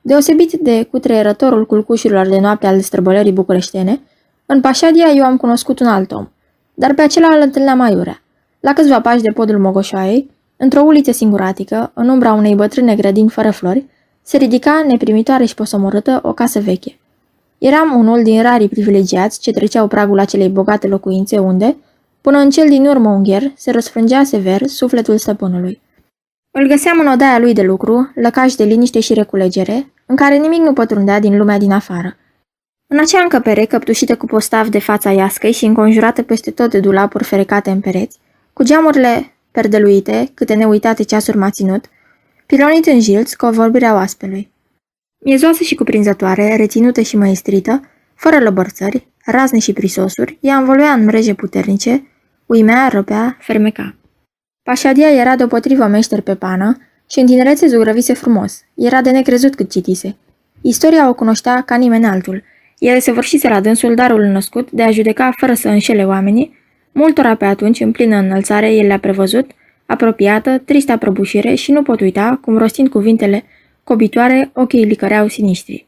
Deosebit 0.02 0.52
de 0.52 0.84
cutreierătorul 0.84 1.66
culcușurilor 1.66 2.28
de 2.28 2.40
noapte 2.40 2.68
al 2.68 2.80
străbălării 2.80 3.32
bucureștene, 3.32 4.02
în 4.46 4.62
Pașadia 4.62 5.08
eu 5.16 5.24
am 5.24 5.38
cunoscut 5.38 5.80
un 5.80 5.88
alt 5.88 6.12
om, 6.12 6.28
dar 6.74 6.94
pe 6.94 7.02
acela 7.02 7.28
îl 7.28 7.42
întâlneam 7.42 7.80
aiurea. 7.80 8.22
La 8.60 8.74
câțiva 8.74 9.02
pași 9.02 9.22
de 9.22 9.32
podul 9.32 9.60
Mogoșoaiei, 9.60 10.30
într-o 10.58 10.82
uliță 10.82 11.12
singuratică, 11.12 11.92
în 11.94 12.10
umbra 12.10 12.34
unei 12.34 12.56
bătrâne 12.56 12.96
grădini 12.96 13.30
fără 13.30 13.52
flori, 13.52 13.86
se 14.22 14.38
ridica, 14.38 14.84
neprimitoare 14.88 15.46
și 15.46 15.56
posomorâtă, 15.56 16.20
o 16.24 16.34
casă 16.34 16.60
veche. 16.60 16.98
Eram 17.64 18.00
unul 18.00 18.24
din 18.24 18.42
rarii 18.42 18.68
privilegiați 18.68 19.40
ce 19.40 19.52
treceau 19.52 19.88
pragul 19.88 20.20
acelei 20.20 20.50
bogate 20.50 20.88
locuințe 20.88 21.40
unde, 21.40 21.76
până 22.22 22.38
în 22.38 22.50
cel 22.50 22.68
din 22.68 22.86
urmă 22.86 23.10
ungher, 23.10 23.52
se 23.56 23.72
răsfrângea 23.72 24.24
sever 24.24 24.68
sufletul 24.68 25.18
stăpânului. 25.18 25.82
Îl 26.52 26.68
găseam 26.68 27.00
în 27.00 27.08
odaia 27.08 27.40
lui 27.40 27.54
de 27.54 27.62
lucru, 27.62 28.12
lăcaș 28.16 28.54
de 28.54 28.64
liniște 28.64 29.00
și 29.00 29.14
reculegere, 29.14 29.92
în 30.06 30.16
care 30.16 30.38
nimic 30.38 30.60
nu 30.60 30.74
pătrundea 30.74 31.20
din 31.20 31.38
lumea 31.38 31.58
din 31.58 31.72
afară. 31.72 32.18
În 32.88 33.00
acea 33.00 33.22
încăpere, 33.22 33.66
căptușită 33.66 34.16
cu 34.16 34.26
postav 34.26 34.68
de 34.68 34.80
fața 34.80 35.12
iascăi 35.12 35.52
și 35.52 35.66
înconjurată 35.66 36.22
peste 36.22 36.52
tot 36.52 36.70
de 36.70 36.80
dulapuri 36.80 37.24
ferecate 37.24 37.70
în 37.70 37.80
pereți, 37.80 38.20
cu 38.54 38.64
geamurile 38.64 39.34
perdeluite, 39.52 40.32
câte 40.34 40.54
neuitate 40.54 41.04
ceasuri 41.04 41.38
m-a 41.38 41.50
ținut, 41.50 41.86
pilonit 42.46 42.86
în 42.86 43.00
jilț 43.00 43.34
cu 43.34 43.46
o 43.46 43.52
vorbire 43.52 43.86
a 43.86 43.94
oaspelui. 43.94 44.53
Miezoasă 45.26 45.64
și 45.64 45.76
cuprinzătoare, 45.76 46.56
reținută 46.56 47.02
și 47.02 47.18
măestrită, 47.18 47.82
fără 48.16 48.38
lăbărțări, 48.40 49.08
razne 49.26 49.60
și 49.60 49.74
prisosuri, 49.74 50.38
ea 50.42 50.56
învăluia 50.56 50.92
în 50.92 51.04
mreje 51.04 51.34
puternice, 51.34 52.08
uimea, 52.46 52.88
răpea, 52.88 53.38
fermeca. 53.40 53.96
Pașadia 54.64 55.10
era 55.10 55.36
deopotrivă 55.36 55.86
meșter 55.86 56.22
pe 56.22 56.36
pană 56.36 56.78
și 57.10 57.20
în 57.20 57.26
tinerețe 57.26 57.68
zugrăvise 57.68 58.14
frumos. 58.14 58.62
Era 58.76 59.02
de 59.02 59.12
necrezut 59.12 59.56
cât 59.56 59.72
citise. 59.72 60.16
Istoria 60.62 61.10
o 61.10 61.14
cunoștea 61.14 61.62
ca 61.62 61.76
nimeni 61.76 62.06
altul. 62.06 62.44
El 62.78 63.00
se 63.00 63.12
vârșise 63.12 63.50
la 63.50 63.60
dânsul 63.60 63.96
darul 63.96 64.24
născut 64.24 64.72
de 64.72 64.84
a 64.84 64.92
judeca 64.92 65.32
fără 65.38 65.54
să 65.54 65.68
înșele 65.68 66.06
oamenii, 66.06 66.58
multora 66.92 67.36
pe 67.36 67.46
atunci, 67.46 67.80
în 67.80 67.92
plină 67.92 68.16
înălțare, 68.16 68.74
el 68.74 68.88
le-a 68.88 69.00
prevăzut, 69.00 69.52
apropiată, 69.86 70.58
tristă 70.58 70.98
prăbușire 70.98 71.56
și 71.56 71.72
nu 71.72 71.82
pot 71.82 72.00
uita, 72.00 72.40
cum 72.42 72.58
rostind 72.58 72.90
cuvintele 72.90 73.44
cobitoare, 73.84 74.52
ochii 74.54 74.86
licăreau 74.86 75.28
sinistri. 75.28 75.88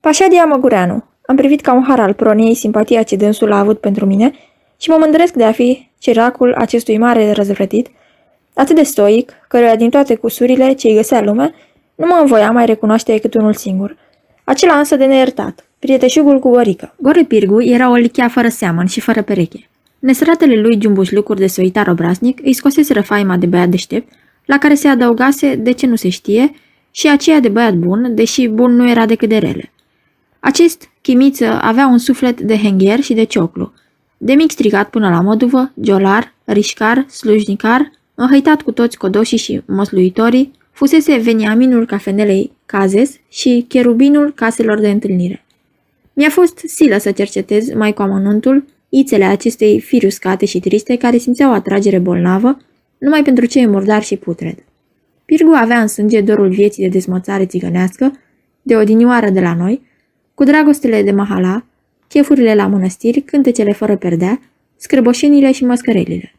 Pașadia 0.00 0.44
Măgureanu. 0.44 1.04
Am 1.26 1.36
privit 1.36 1.60
ca 1.60 1.72
un 1.72 1.84
har 1.88 2.00
al 2.00 2.12
proniei 2.12 2.54
simpatia 2.54 3.02
ce 3.02 3.16
dânsul 3.16 3.52
a 3.52 3.58
avut 3.58 3.80
pentru 3.80 4.06
mine 4.06 4.32
și 4.80 4.90
mă 4.90 4.96
mândresc 5.00 5.34
de 5.34 5.44
a 5.44 5.52
fi 5.52 5.88
ceracul 5.98 6.54
acestui 6.54 6.98
mare 6.98 7.32
răzvrătit, 7.32 7.88
atât 8.54 8.76
de 8.76 8.82
stoic, 8.82 9.32
căruia 9.48 9.76
din 9.76 9.90
toate 9.90 10.14
cusurile 10.14 10.72
ce 10.72 10.88
îi 10.88 10.94
găsea 10.94 11.20
lumea, 11.20 11.54
nu 11.94 12.06
mă 12.06 12.18
învoia 12.20 12.50
mai 12.50 12.66
recunoaște 12.66 13.12
decât 13.12 13.34
unul 13.34 13.54
singur. 13.54 13.96
Acela 14.44 14.78
însă 14.78 14.96
de 14.96 15.04
neiertat, 15.04 15.68
prieteșugul 15.78 16.38
cu 16.38 16.50
Gorică. 16.50 16.94
Gore 16.96 17.22
Pirgu 17.22 17.62
era 17.62 17.90
o 17.90 17.94
lichea 17.94 18.28
fără 18.28 18.48
seamăn 18.48 18.86
și 18.86 19.00
fără 19.00 19.22
pereche. 19.22 19.68
Nesăratele 19.98 20.60
lui 20.60 20.78
lucruri 21.10 21.40
de 21.40 21.46
soitar 21.46 21.88
obraznic 21.88 22.40
îi 22.44 22.52
scoseseră 22.52 23.00
faima 23.00 23.36
de 23.36 23.46
băiat 23.46 23.68
deștept, 23.68 24.12
la 24.44 24.58
care 24.58 24.74
se 24.74 24.88
adăugase, 24.88 25.54
de 25.54 25.72
ce 25.72 25.86
nu 25.86 25.96
se 25.96 26.08
știe, 26.08 26.52
și 26.90 27.08
aceea 27.08 27.40
de 27.40 27.48
băiat 27.48 27.74
bun, 27.74 28.14
deși 28.14 28.48
bun 28.48 28.74
nu 28.74 28.90
era 28.90 29.06
decât 29.06 29.28
de 29.28 29.38
rele. 29.38 29.72
Acest 30.40 30.90
chimiță 31.00 31.46
avea 31.62 31.86
un 31.86 31.98
suflet 31.98 32.40
de 32.40 32.56
hengher 32.56 33.00
și 33.00 33.14
de 33.14 33.24
cioclu, 33.24 33.72
de 34.18 34.32
mic 34.32 34.50
strigat 34.50 34.90
până 34.90 35.08
la 35.08 35.20
moduvă, 35.20 35.72
giolar, 35.80 36.34
rișcar, 36.44 37.06
slujnicar, 37.08 37.90
înhăitat 38.14 38.62
cu 38.62 38.72
toți 38.72 38.98
codoșii 38.98 39.38
și 39.38 39.62
mosluitorii, 39.66 40.52
fusese 40.72 41.16
veniaminul 41.16 41.86
cafenelei 41.86 42.52
Cazes 42.66 43.16
și 43.28 43.64
cherubinul 43.68 44.32
caselor 44.34 44.80
de 44.80 44.90
întâlnire. 44.90 45.44
Mi-a 46.12 46.30
fost 46.30 46.58
silă 46.58 46.98
să 46.98 47.10
cercetez 47.10 47.72
mai 47.74 47.92
cu 47.92 48.02
amănuntul 48.02 48.64
ițele 48.88 49.24
acestei 49.24 49.80
firi 49.80 50.06
uscate 50.06 50.46
și 50.46 50.60
triste 50.60 50.96
care 50.96 51.16
simțeau 51.16 51.52
atragere 51.52 51.98
bolnavă 51.98 52.56
numai 52.98 53.22
pentru 53.22 53.44
cei 53.46 53.66
murdari 53.66 54.04
și 54.04 54.16
putred. 54.16 54.64
Pirgu 55.30 55.52
avea 55.52 55.80
în 55.80 55.86
sânge 55.86 56.20
dorul 56.20 56.48
vieții 56.48 56.82
de 56.82 56.88
dezmățare 56.88 57.46
țigănească, 57.46 58.12
de 58.62 58.76
odinioară 58.76 59.30
de 59.30 59.40
la 59.40 59.54
noi, 59.54 59.82
cu 60.34 60.44
dragostele 60.44 61.02
de 61.02 61.10
mahala, 61.10 61.64
chefurile 62.08 62.54
la 62.54 62.66
mănăstiri, 62.66 63.20
cântecele 63.20 63.72
fără 63.72 63.96
perdea, 63.96 64.40
scrăboșenile 64.76 65.52
și 65.52 65.64
măscărelile. 65.64 66.34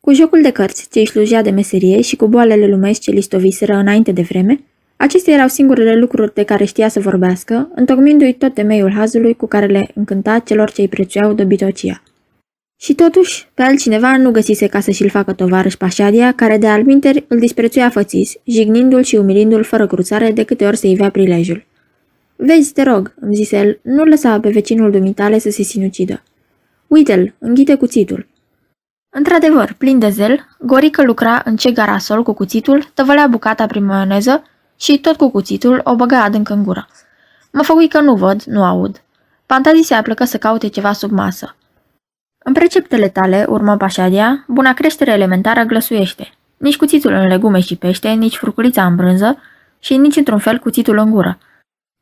Cu 0.00 0.12
jocul 0.12 0.42
de 0.42 0.50
cărți 0.50 0.88
ce 0.90 0.98
îi 0.98 1.06
slujea 1.06 1.42
de 1.42 1.50
meserie 1.50 2.00
și 2.00 2.16
cu 2.16 2.26
boalele 2.26 2.66
lumești 2.66 3.02
ce 3.02 3.10
listoviseră 3.10 3.74
înainte 3.74 4.12
de 4.12 4.22
vreme, 4.22 4.60
acestea 4.96 5.34
erau 5.34 5.48
singurele 5.48 5.94
lucruri 5.94 6.34
de 6.34 6.42
care 6.42 6.64
știa 6.64 6.88
să 6.88 7.00
vorbească, 7.00 7.70
întocmindu-i 7.74 8.32
tot 8.32 8.54
temeiul 8.54 8.92
hazului 8.92 9.34
cu 9.34 9.46
care 9.46 9.66
le 9.66 9.88
încânta 9.94 10.38
celor 10.38 10.70
ce 10.70 10.80
îi 10.80 10.88
prețuiau 10.88 11.32
dobitocia. 11.32 12.02
Și 12.80 12.94
totuși, 12.94 13.48
pe 13.54 13.62
altcineva 13.62 14.16
nu 14.16 14.30
găsise 14.30 14.66
ca 14.66 14.80
să 14.80 14.90
și-l 14.90 15.08
facă 15.08 15.32
tovarăș 15.32 15.74
Pașadia, 15.74 16.32
care 16.32 16.58
de 16.58 16.66
alminteri 16.66 17.24
îl 17.28 17.38
disprețuia 17.38 17.90
fățis, 17.90 18.32
jignindu-l 18.44 19.02
și 19.02 19.16
umilindu-l 19.16 19.62
fără 19.62 19.86
cruțare 19.86 20.32
de 20.32 20.44
câte 20.44 20.66
ori 20.66 20.76
se 20.76 20.88
ivea 20.88 21.10
prilejul. 21.10 21.66
Vezi, 22.36 22.72
te 22.72 22.82
rog, 22.82 23.14
îmi 23.20 23.34
zise 23.34 23.56
el, 23.56 23.78
nu 23.82 24.04
lăsa 24.04 24.40
pe 24.40 24.50
vecinul 24.50 24.90
dumitale 24.90 25.38
să 25.38 25.50
se 25.50 25.62
sinucidă. 25.62 26.22
Uite-l, 26.86 27.34
înghite 27.38 27.74
cuțitul. 27.74 28.26
Într-adevăr, 29.10 29.74
plin 29.78 29.98
de 29.98 30.08
zel, 30.08 30.46
Gorică 30.60 31.02
lucra 31.02 31.42
în 31.44 31.56
ce 31.56 31.70
garasol 31.70 32.22
cu 32.22 32.32
cuțitul, 32.32 32.90
tăvălea 32.94 33.26
bucata 33.26 33.66
prin 33.66 33.84
maioneză 33.84 34.42
și, 34.80 34.98
tot 34.98 35.16
cu 35.16 35.30
cuțitul, 35.30 35.80
o 35.84 35.94
băga 35.94 36.22
adânc 36.22 36.48
în 36.48 36.62
gură. 36.62 36.88
Mă 37.52 37.62
făcui 37.62 37.88
că 37.88 38.00
nu 38.00 38.14
văd, 38.14 38.42
nu 38.42 38.64
aud. 38.64 39.02
Fantazii 39.46 39.84
se 39.84 39.94
aplecă 39.94 40.24
să 40.24 40.38
caute 40.38 40.68
ceva 40.68 40.92
sub 40.92 41.10
masă. 41.10 41.56
În 42.48 42.54
preceptele 42.54 43.08
tale, 43.08 43.44
urmă 43.48 43.76
Pașadia, 43.76 44.44
buna 44.46 44.72
creștere 44.72 45.10
elementară 45.10 45.62
glăsuiește. 45.62 46.30
Nici 46.56 46.76
cuțitul 46.76 47.12
în 47.12 47.26
legume 47.26 47.60
și 47.60 47.76
pește, 47.76 48.08
nici 48.08 48.36
furculița 48.36 48.86
în 48.86 48.96
brânză 48.96 49.38
și 49.78 49.96
nici 49.96 50.16
într-un 50.16 50.38
fel 50.38 50.58
cuțitul 50.58 50.98
în 50.98 51.10
gură. 51.10 51.38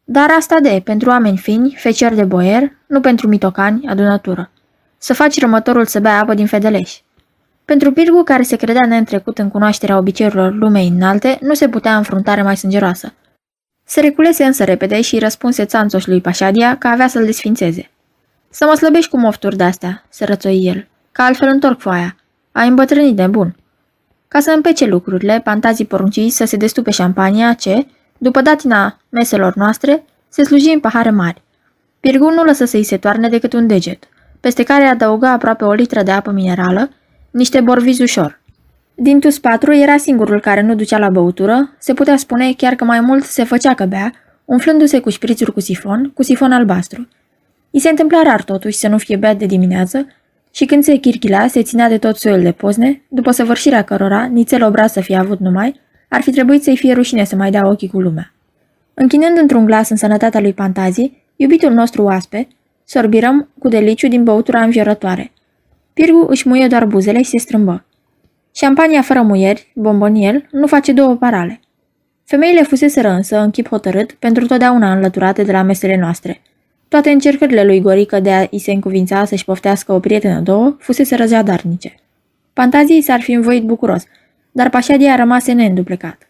Dar 0.04 0.30
asta 0.38 0.60
de, 0.60 0.80
pentru 0.84 1.08
oameni 1.08 1.36
fini, 1.36 1.74
feciori 1.78 2.14
de 2.14 2.24
boier, 2.24 2.72
nu 2.86 3.00
pentru 3.00 3.28
mitocani, 3.28 3.86
adunătură. 3.86 4.50
Să 4.98 5.14
faci 5.14 5.40
rămătorul 5.40 5.84
să 5.84 6.00
bea 6.00 6.20
apă 6.20 6.34
din 6.34 6.46
fedeleș. 6.46 7.00
Pentru 7.64 7.92
Pirgu, 7.92 8.22
care 8.22 8.42
se 8.42 8.56
credea 8.56 8.86
neîntrecut 8.86 9.38
în 9.38 9.48
cunoașterea 9.48 9.98
obiceiurilor 9.98 10.52
lumei 10.52 10.88
înalte, 10.88 11.38
nu 11.40 11.54
se 11.54 11.68
putea 11.68 11.96
înfruntare 11.96 12.42
mai 12.42 12.56
sângeroasă. 12.56 13.12
Se 13.84 14.00
reculese 14.00 14.44
însă 14.44 14.64
repede 14.64 15.00
și 15.00 15.18
răspunse 15.18 15.64
țanțoș 15.64 16.06
lui 16.06 16.20
Pașadia 16.20 16.76
că 16.76 16.88
avea 16.88 17.08
să-l 17.08 17.24
desfințeze. 17.24 17.90
Să 18.58 18.64
mă 18.68 18.74
slăbești 18.74 19.10
cu 19.10 19.18
mofturi 19.18 19.56
de-astea, 19.56 20.04
se 20.08 20.24
rățoi 20.24 20.60
el, 20.62 20.86
că 21.12 21.22
altfel 21.22 21.48
întorc 21.48 21.80
foaia. 21.80 22.16
Ai 22.52 22.68
îmbătrânit 22.68 23.16
de 23.16 23.26
bun. 23.26 23.56
Ca 24.28 24.40
să 24.40 24.50
împece 24.50 24.86
lucrurile, 24.86 25.40
pantazii 25.44 25.84
porunci 25.84 26.30
să 26.30 26.44
se 26.44 26.56
destupe 26.56 26.90
șampania 26.90 27.52
ce, 27.52 27.86
după 28.18 28.40
datina 28.40 28.98
meselor 29.08 29.54
noastre, 29.54 30.04
se 30.28 30.42
sluji 30.44 30.72
în 30.72 30.80
pahare 30.80 31.10
mari. 31.10 31.42
Pirgun 32.00 32.34
nu 32.34 32.44
lăsă 32.44 32.64
să-i 32.64 32.82
se 32.82 32.96
toarne 32.96 33.28
decât 33.28 33.52
un 33.52 33.66
deget, 33.66 34.04
peste 34.40 34.62
care 34.62 34.84
adăuga 34.84 35.30
aproape 35.30 35.64
o 35.64 35.72
litră 35.72 36.02
de 36.02 36.10
apă 36.10 36.30
minerală, 36.30 36.90
niște 37.30 37.60
borvizi 37.60 38.02
ușor. 38.02 38.40
Dintus 38.94 39.38
patru 39.38 39.74
era 39.74 39.96
singurul 39.96 40.40
care 40.40 40.60
nu 40.60 40.74
ducea 40.74 40.98
la 40.98 41.08
băutură, 41.08 41.74
se 41.78 41.94
putea 41.94 42.16
spune 42.16 42.52
chiar 42.52 42.74
că 42.74 42.84
mai 42.84 43.00
mult 43.00 43.24
se 43.24 43.44
făcea 43.44 43.74
că 43.74 43.84
bea, 43.84 44.12
umflându-se 44.44 45.00
cu 45.00 45.10
șprițuri 45.10 45.52
cu 45.52 45.60
sifon, 45.60 46.10
cu 46.14 46.22
sifon 46.22 46.52
albastru. 46.52 47.08
I 47.76 47.78
se 47.78 47.88
întâmpla 47.88 48.22
rar 48.22 48.42
totuși 48.42 48.76
să 48.76 48.88
nu 48.88 48.98
fie 48.98 49.16
beat 49.16 49.36
de 49.36 49.46
dimineață 49.46 50.06
și 50.50 50.64
când 50.64 50.82
se 50.82 50.96
chirchila, 50.96 51.46
se 51.46 51.62
ținea 51.62 51.88
de 51.88 51.98
tot 51.98 52.16
soiul 52.16 52.42
de 52.42 52.52
pozne, 52.52 53.02
după 53.08 53.30
săvârșirea 53.30 53.82
cărora, 53.82 54.24
nițel 54.24 54.62
obraz 54.62 54.92
să 54.92 55.00
fie 55.00 55.16
avut 55.16 55.38
numai, 55.38 55.80
ar 56.08 56.20
fi 56.20 56.30
trebuit 56.30 56.62
să-i 56.62 56.76
fie 56.76 56.92
rușine 56.92 57.24
să 57.24 57.36
mai 57.36 57.50
dea 57.50 57.68
ochii 57.68 57.88
cu 57.88 58.00
lumea. 58.00 58.32
Închinând 58.94 59.38
într-un 59.38 59.64
glas 59.64 59.88
în 59.88 59.96
sănătatea 59.96 60.40
lui 60.40 60.52
Pantazi, 60.52 61.12
iubitul 61.36 61.72
nostru 61.72 62.02
oaspe, 62.02 62.48
sorbirăm 62.84 63.48
cu 63.58 63.68
deliciu 63.68 64.08
din 64.08 64.24
băutura 64.24 64.62
înviorătoare. 64.62 65.32
Pirgu 65.92 66.26
își 66.28 66.48
muie 66.48 66.66
doar 66.66 66.84
buzele 66.84 67.22
și 67.22 67.30
se 67.30 67.38
strâmbă. 67.38 67.84
Șampania 68.54 69.02
fără 69.02 69.22
muieri, 69.22 69.72
bomboniel, 69.74 70.46
nu 70.50 70.66
face 70.66 70.92
două 70.92 71.14
parale. 71.14 71.60
Femeile 72.24 72.62
fuseseră 72.62 73.08
însă, 73.08 73.38
în 73.38 73.50
chip 73.50 73.68
hotărât, 73.68 74.12
pentru 74.12 74.46
totdeauna 74.46 74.92
înlăturate 74.92 75.42
de 75.42 75.52
la 75.52 75.62
mesele 75.62 75.96
noastre. 75.96 76.40
Toate 76.88 77.10
încercările 77.10 77.64
lui 77.64 77.80
Gorică 77.80 78.20
de 78.20 78.30
a-i 78.30 78.58
se 78.58 78.72
încuvința 78.72 79.24
să-și 79.24 79.44
poftească 79.44 79.92
o 79.92 80.00
prietenă 80.00 80.40
două 80.40 80.76
fusese 80.78 81.16
răzadarnice. 81.16 81.94
Fantazii 82.52 83.02
s-ar 83.02 83.20
fi 83.20 83.32
învoit 83.32 83.62
bucuros, 83.62 84.04
dar 84.52 84.70
Pașadia 84.70 85.16
rămase 85.16 85.52
neînduplecat. 85.52 86.28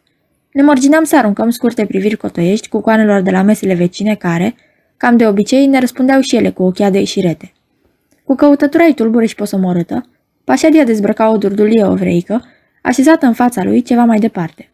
Ne 0.53 0.63
mărgineam 0.63 1.05
să 1.05 1.17
aruncăm 1.17 1.51
scurte 1.51 1.87
priviri 1.87 2.17
cotoiești 2.17 2.69
cu 2.69 2.81
coanelor 2.81 3.21
de 3.21 3.31
la 3.31 3.43
mesele 3.43 3.75
vecine 3.75 4.15
care, 4.15 4.55
cam 4.97 5.17
de 5.17 5.27
obicei, 5.27 5.67
ne 5.67 5.81
răspundeau 5.81 6.21
și 6.21 6.37
ele 6.37 6.51
cu 6.51 6.63
ochiade 6.63 7.05
și 7.05 7.21
rete. 7.21 7.53
Cu 8.25 8.35
căutătura-i 8.35 8.95
tulbure 8.95 9.27
și 9.27 9.35
posomorâtă, 9.35 10.09
Pașadia 10.45 10.85
dezbrăca 10.85 11.31
o 11.31 11.37
durdulie 11.37 11.85
ovreică, 11.85 12.45
așezată 12.83 13.27
în 13.27 13.33
fața 13.33 13.65
lui 13.65 13.83
ceva 13.83 14.05
mai 14.05 14.19
departe. 14.19 14.71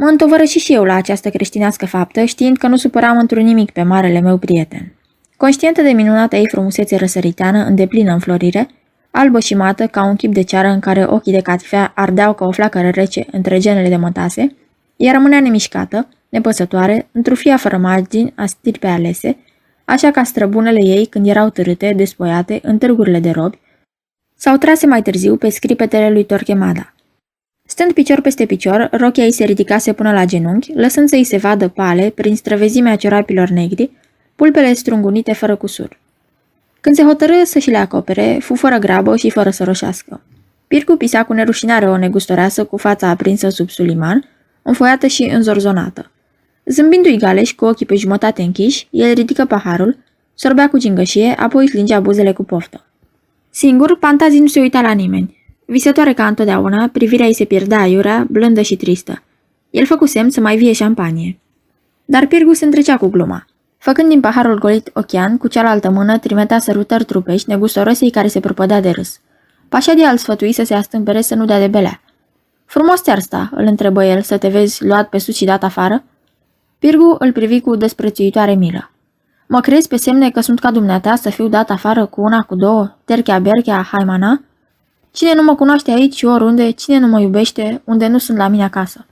Mă 0.00 0.06
întovărăși 0.06 0.58
și 0.58 0.72
eu 0.72 0.84
la 0.84 0.94
această 0.94 1.30
creștinească 1.30 1.86
faptă, 1.86 2.24
știind 2.24 2.56
că 2.56 2.66
nu 2.66 2.76
supăram 2.76 3.18
într-un 3.18 3.44
nimic 3.44 3.70
pe 3.70 3.82
marele 3.82 4.20
meu 4.20 4.36
prieten. 4.36 4.92
Conștientă 5.36 5.82
de 5.82 5.90
minunata 5.90 6.36
ei 6.36 6.48
frumusețe 6.48 6.96
răsăriteană 6.96 7.64
în 7.64 7.74
deplină 7.74 8.12
înflorire, 8.12 8.68
albă 9.10 9.40
și 9.40 9.54
mată 9.54 9.86
ca 9.86 10.04
un 10.04 10.16
chip 10.16 10.32
de 10.32 10.42
ceară 10.42 10.68
în 10.68 10.80
care 10.80 11.04
ochii 11.04 11.32
de 11.32 11.40
catifea 11.40 11.92
ardeau 11.94 12.34
ca 12.34 12.44
o 12.44 12.50
flacără 12.50 12.88
rece 12.88 13.26
între 13.30 13.58
genele 13.58 13.88
de 13.88 13.96
mătase, 13.96 14.56
ea 14.96 15.12
rămânea 15.12 15.40
nemișcată, 15.40 16.08
nepăsătoare, 16.28 17.08
într-o 17.12 17.34
fia 17.34 17.56
fără 17.56 17.76
margini, 17.76 18.32
a 18.36 18.46
stirpe 18.46 18.86
alese, 18.86 19.36
așa 19.84 20.10
ca 20.10 20.22
străbunele 20.22 20.80
ei 20.84 21.06
când 21.06 21.26
erau 21.26 21.48
târâte, 21.48 21.92
despoiate, 21.96 22.60
în 22.62 22.78
târgurile 22.78 23.18
de 23.18 23.30
robi, 23.30 23.58
sau 24.36 24.56
trase 24.56 24.86
mai 24.86 25.02
târziu 25.02 25.36
pe 25.36 25.48
scripetele 25.48 26.10
lui 26.10 26.24
Torquemada. 26.24 26.94
Stând 27.70 27.92
picior 27.92 28.20
peste 28.20 28.46
picior, 28.46 28.88
rochia 28.92 29.24
ei 29.24 29.32
se 29.32 29.44
ridicase 29.44 29.92
până 29.92 30.12
la 30.12 30.24
genunchi, 30.24 30.72
lăsând 30.74 31.08
să-i 31.08 31.24
se 31.24 31.36
vadă 31.36 31.68
pale, 31.68 32.12
prin 32.14 32.36
străvezimea 32.36 32.96
ciorapilor 32.96 33.48
negri, 33.48 33.90
pulpele 34.36 34.72
strungunite 34.72 35.32
fără 35.32 35.56
cusur. 35.56 35.98
Când 36.80 36.96
se 36.96 37.02
hotărâ 37.02 37.44
să 37.44 37.58
și 37.58 37.70
le 37.70 37.76
acopere, 37.76 38.38
fu 38.40 38.54
fără 38.54 38.78
grabă 38.78 39.16
și 39.16 39.30
fără 39.30 39.50
să 39.50 39.64
roșească. 39.64 40.20
Pircu 40.66 40.96
pisa 40.96 41.24
cu 41.24 41.32
nerușinare 41.32 41.88
o 41.88 41.96
negustoreasă 41.96 42.64
cu 42.64 42.76
fața 42.76 43.08
aprinsă 43.08 43.48
sub 43.48 43.70
suliman, 43.70 44.28
înfoiată 44.62 45.06
și 45.06 45.22
înzorzonată. 45.22 46.10
Zâmbindu-i 46.64 47.16
galeș 47.16 47.52
cu 47.52 47.64
ochii 47.64 47.86
pe 47.86 47.94
jumătate 47.94 48.42
închiși, 48.42 48.88
el 48.90 49.14
ridică 49.14 49.44
paharul, 49.44 49.96
sorbea 50.34 50.68
cu 50.68 50.78
gingășie, 50.78 51.34
apoi 51.38 51.64
își 51.64 51.76
lingea 51.76 52.00
buzele 52.00 52.32
cu 52.32 52.44
poftă. 52.44 52.84
Singur, 53.50 53.98
Pantazi 53.98 54.38
nu 54.38 54.46
se 54.46 54.60
uita 54.60 54.80
la 54.80 54.92
nimeni. 54.92 55.39
Visătoare 55.70 56.12
ca 56.12 56.26
întotdeauna, 56.26 56.88
privirea 56.92 57.26
ei 57.26 57.32
se 57.32 57.44
pierdea 57.44 57.80
aiurea, 57.80 58.26
blândă 58.30 58.60
și 58.60 58.76
tristă. 58.76 59.22
El 59.70 59.86
făcu 59.86 60.06
semn 60.06 60.30
să 60.30 60.40
mai 60.40 60.56
vie 60.56 60.72
șampanie. 60.72 61.38
Dar 62.04 62.26
Pirgu 62.26 62.52
se 62.52 62.64
întrecea 62.64 62.96
cu 62.96 63.06
gluma. 63.06 63.46
Făcând 63.78 64.08
din 64.08 64.20
paharul 64.20 64.58
golit 64.58 64.90
ochean, 64.94 65.36
cu 65.36 65.48
cealaltă 65.48 65.90
mână 65.90 66.18
trimitea 66.18 66.58
sărutări 66.58 67.04
trupești 67.04 67.48
negustorosei 67.48 68.10
care 68.10 68.28
se 68.28 68.40
propădea 68.40 68.80
de 68.80 68.90
râs. 68.90 69.20
Pașadia 69.68 70.08
îl 70.08 70.16
sfătui 70.16 70.52
să 70.52 70.64
se 70.64 70.74
astâmpere 70.74 71.20
să 71.20 71.34
nu 71.34 71.44
dea 71.44 71.58
de 71.58 71.66
belea. 71.66 72.00
Frumos 72.64 73.02
ți-ar 73.02 73.18
sta, 73.18 73.50
îl 73.54 73.64
întrebă 73.64 74.04
el, 74.04 74.22
să 74.22 74.38
te 74.38 74.48
vezi 74.48 74.84
luat 74.84 75.08
pe 75.08 75.18
sus 75.18 75.36
și 75.36 75.44
dat 75.44 75.62
afară? 75.62 76.04
Pirgu 76.78 77.16
îl 77.18 77.32
privi 77.32 77.60
cu 77.60 77.76
desprețuitoare 77.76 78.54
milă. 78.54 78.90
Mă 79.48 79.60
crezi 79.60 79.88
pe 79.88 79.96
semne 79.96 80.30
că 80.30 80.40
sunt 80.40 80.60
ca 80.60 80.70
dumneata 80.70 81.14
să 81.14 81.30
fiu 81.30 81.48
dat 81.48 81.70
afară 81.70 82.06
cu 82.06 82.20
una, 82.20 82.42
cu 82.42 82.54
două, 82.54 82.96
terchea, 83.04 83.38
berchea, 83.38 83.88
haimana? 83.92 84.42
Cine 85.10 85.34
nu 85.34 85.42
mă 85.42 85.54
cunoaște 85.54 85.90
aici 85.90 86.16
și 86.16 86.24
oriunde, 86.24 86.70
cine 86.70 86.98
nu 86.98 87.06
mă 87.06 87.20
iubește, 87.20 87.82
unde 87.84 88.06
nu 88.06 88.18
sunt 88.18 88.38
la 88.38 88.48
mine 88.48 88.64
acasă? 88.64 89.06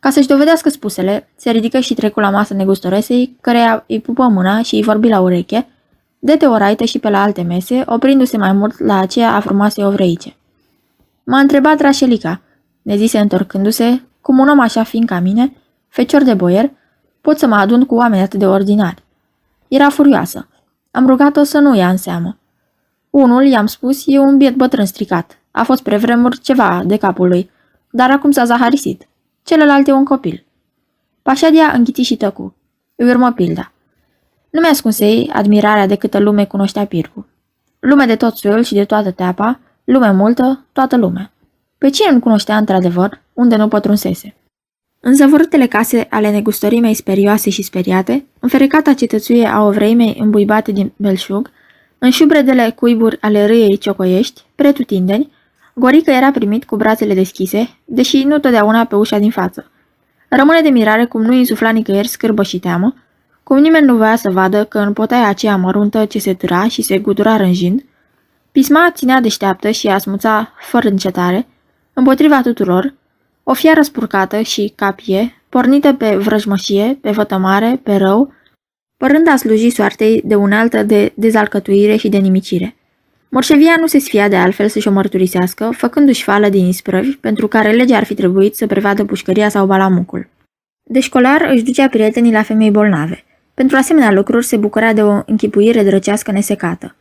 Ca 0.00 0.10
să-și 0.10 0.28
dovedească 0.28 0.68
spusele, 0.68 1.28
se 1.36 1.50
ridică 1.50 1.80
și 1.80 1.94
trecu 1.94 2.20
la 2.20 2.30
masă 2.30 2.54
negustoresei, 2.54 3.36
căreia 3.40 3.84
îi 3.86 4.00
pupă 4.00 4.28
mâna 4.28 4.62
și 4.62 4.74
îi 4.74 4.82
vorbi 4.82 5.08
la 5.08 5.20
ureche, 5.20 5.68
de 6.18 6.36
teoraită 6.36 6.84
și 6.84 6.98
pe 6.98 7.08
la 7.08 7.22
alte 7.22 7.42
mese, 7.42 7.82
oprindu-se 7.86 8.36
mai 8.36 8.52
mult 8.52 8.78
la 8.78 8.98
aceea 8.98 9.34
a 9.34 9.40
frumoasei 9.40 9.84
ovreice. 9.84 10.36
M-a 11.24 11.38
întrebat 11.38 11.80
Rașelica, 11.80 12.40
ne 12.82 12.96
zise 12.96 13.18
întorcându-se, 13.18 14.02
cum 14.20 14.38
un 14.38 14.48
om 14.48 14.60
așa 14.60 14.82
fiind 14.82 15.06
ca 15.06 15.18
mine, 15.18 15.56
fecior 15.88 16.22
de 16.22 16.34
boier, 16.34 16.70
pot 17.20 17.38
să 17.38 17.46
mă 17.46 17.54
adun 17.54 17.84
cu 17.84 17.94
oameni 17.94 18.22
atât 18.22 18.38
de 18.38 18.46
ordinari. 18.46 19.02
Era 19.68 19.88
furioasă. 19.88 20.48
Am 20.90 21.06
rugat-o 21.06 21.42
să 21.42 21.58
nu 21.58 21.76
ia 21.76 21.88
în 21.88 21.96
seamă. 21.96 22.38
Unul, 23.14 23.46
i-am 23.46 23.66
spus, 23.66 24.02
e 24.06 24.18
un 24.18 24.36
biet 24.36 24.54
bătrân 24.54 24.84
stricat. 24.84 25.38
A 25.50 25.62
fost 25.62 25.82
pre 25.82 25.96
vremuri 25.96 26.40
ceva 26.40 26.82
de 26.86 26.96
capul 26.96 27.28
lui, 27.28 27.50
dar 27.90 28.10
acum 28.10 28.30
s-a 28.30 28.44
zaharisit. 28.44 29.08
Celălalt 29.42 29.88
e 29.88 29.92
un 29.92 30.04
copil. 30.04 30.44
Pașadia 31.22 31.72
înghiti 31.74 32.02
și 32.02 32.16
tăcu. 32.16 32.54
Îi 32.94 33.08
urmă 33.10 33.32
pilda. 33.32 33.72
Nu 34.50 34.60
mi 34.60 34.66
ascunsei 34.66 35.30
admirarea 35.32 35.86
de 35.86 35.94
câtă 35.94 36.18
lume 36.18 36.44
cunoștea 36.44 36.86
Pircu. 36.86 37.26
Lume 37.80 38.04
de 38.04 38.16
tot 38.16 38.36
soiul 38.36 38.62
și 38.62 38.74
de 38.74 38.84
toată 38.84 39.10
teapa, 39.10 39.60
lume 39.84 40.10
multă, 40.10 40.64
toată 40.72 40.96
lumea. 40.96 41.32
Pe 41.78 41.90
cine 41.90 42.12
nu 42.12 42.20
cunoștea 42.20 42.56
într-adevăr, 42.56 43.20
unde 43.32 43.56
nu 43.56 43.68
pătrunsese? 43.68 44.34
În 45.00 45.14
zăvorâtele 45.14 45.66
case 45.66 46.06
ale 46.10 46.30
negustorii 46.30 46.80
mei 46.80 46.94
sperioase 46.94 47.50
și 47.50 47.62
speriate, 47.62 48.24
în 48.38 48.48
ferecata 48.48 48.94
cetățuie 48.94 49.46
a 49.46 49.62
ovreimei 49.62 50.16
îmbuibate 50.20 50.72
din 50.72 50.92
belșug, 50.96 51.50
în 52.04 52.10
șubredele 52.10 52.70
cuiburi 52.70 53.18
ale 53.20 53.46
râiei 53.46 53.78
ciocoiești, 53.78 54.42
pretutindeni, 54.54 55.32
Gorică 55.74 56.10
era 56.10 56.30
primit 56.30 56.64
cu 56.64 56.76
brațele 56.76 57.14
deschise, 57.14 57.68
deși 57.84 58.22
nu 58.22 58.38
totdeauna 58.38 58.84
pe 58.84 58.96
ușa 58.96 59.18
din 59.18 59.30
față. 59.30 59.70
Rămâne 60.28 60.60
de 60.60 60.68
mirare 60.68 61.04
cum 61.04 61.22
nu 61.22 61.32
insufla 61.32 61.70
nicăieri 61.70 62.08
scârbă 62.08 62.42
și 62.42 62.58
teamă, 62.58 62.94
cum 63.42 63.58
nimeni 63.58 63.86
nu 63.86 63.96
voia 63.96 64.16
să 64.16 64.30
vadă 64.30 64.64
că 64.64 64.78
în 64.78 64.92
potaia 64.92 65.28
aceea 65.28 65.56
măruntă 65.56 66.04
ce 66.04 66.18
se 66.18 66.34
târa 66.34 66.68
și 66.68 66.82
se 66.82 66.98
gudura 66.98 67.36
rânjind, 67.36 67.84
pisma 68.52 68.90
ținea 68.90 69.20
deșteaptă 69.20 69.70
și 69.70 69.88
asmuța 69.88 70.52
fără 70.60 70.88
încetare, 70.88 71.46
împotriva 71.92 72.40
tuturor, 72.40 72.94
o 73.42 73.52
fiară 73.52 73.82
spurcată 73.82 74.40
și 74.40 74.72
capie, 74.76 75.42
pornită 75.48 75.92
pe 75.92 76.16
vrăjmășie, 76.16 76.98
pe 77.00 77.10
vătămare, 77.10 77.80
pe 77.82 77.96
rău, 77.96 78.32
părând 78.96 79.28
a 79.28 79.36
sluji 79.36 79.70
soartei 79.70 80.22
de 80.24 80.34
unealtă 80.34 80.82
de 80.82 81.12
dezalcătuire 81.14 81.96
și 81.96 82.08
de 82.08 82.18
nimicire. 82.18 82.76
Morșevia 83.28 83.76
nu 83.80 83.86
se 83.86 83.98
sfia 83.98 84.28
de 84.28 84.36
altfel 84.36 84.68
să-și 84.68 84.88
o 84.88 84.90
mărturisească, 84.90 85.70
făcându-și 85.76 86.22
fală 86.22 86.48
din 86.48 86.66
isprăvi, 86.66 87.10
pentru 87.10 87.48
care 87.48 87.70
legea 87.70 87.96
ar 87.96 88.04
fi 88.04 88.14
trebuit 88.14 88.54
să 88.54 88.66
prevadă 88.66 89.04
pușcăria 89.04 89.48
sau 89.48 89.66
balamucul. 89.66 90.28
De 90.82 91.00
școlar 91.00 91.48
își 91.50 91.62
ducea 91.62 91.88
prietenii 91.88 92.32
la 92.32 92.42
femei 92.42 92.70
bolnave. 92.70 93.24
Pentru 93.54 93.76
asemenea 93.76 94.12
lucruri 94.12 94.44
se 94.44 94.56
bucura 94.56 94.92
de 94.92 95.02
o 95.02 95.20
închipuire 95.26 95.82
drăcească 95.82 96.32
nesecată. 96.32 96.96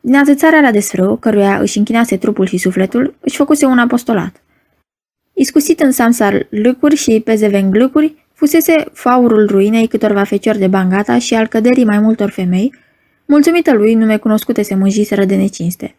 Din 0.00 0.16
atâțarea 0.16 0.60
la 0.60 0.70
desfrâu, 0.70 1.16
căruia 1.16 1.58
își 1.58 1.78
închinase 1.78 2.16
trupul 2.16 2.46
și 2.46 2.56
sufletul, 2.56 3.14
își 3.20 3.36
făcuse 3.36 3.66
un 3.66 3.78
apostolat. 3.78 4.42
Iscusit 5.32 5.80
în 5.80 5.90
samsar 5.90 6.46
lâcuri 6.50 6.96
și 6.96 7.20
pe 7.24 7.34
zevenglâcuri, 7.34 8.19
fusese 8.40 8.84
faurul 8.92 9.46
ruinei 9.46 9.86
câtorva 9.86 10.24
feciori 10.24 10.58
de 10.58 10.66
bangata 10.66 11.18
și 11.18 11.34
al 11.34 11.46
căderii 11.46 11.84
mai 11.84 11.98
multor 11.98 12.30
femei, 12.30 12.74
mulțumită 13.26 13.72
lui 13.72 13.94
nume 13.94 14.16
cunoscute 14.16 14.62
se 14.62 14.74
mânjiseră 14.74 15.24
de 15.24 15.36
necinste. 15.36 15.96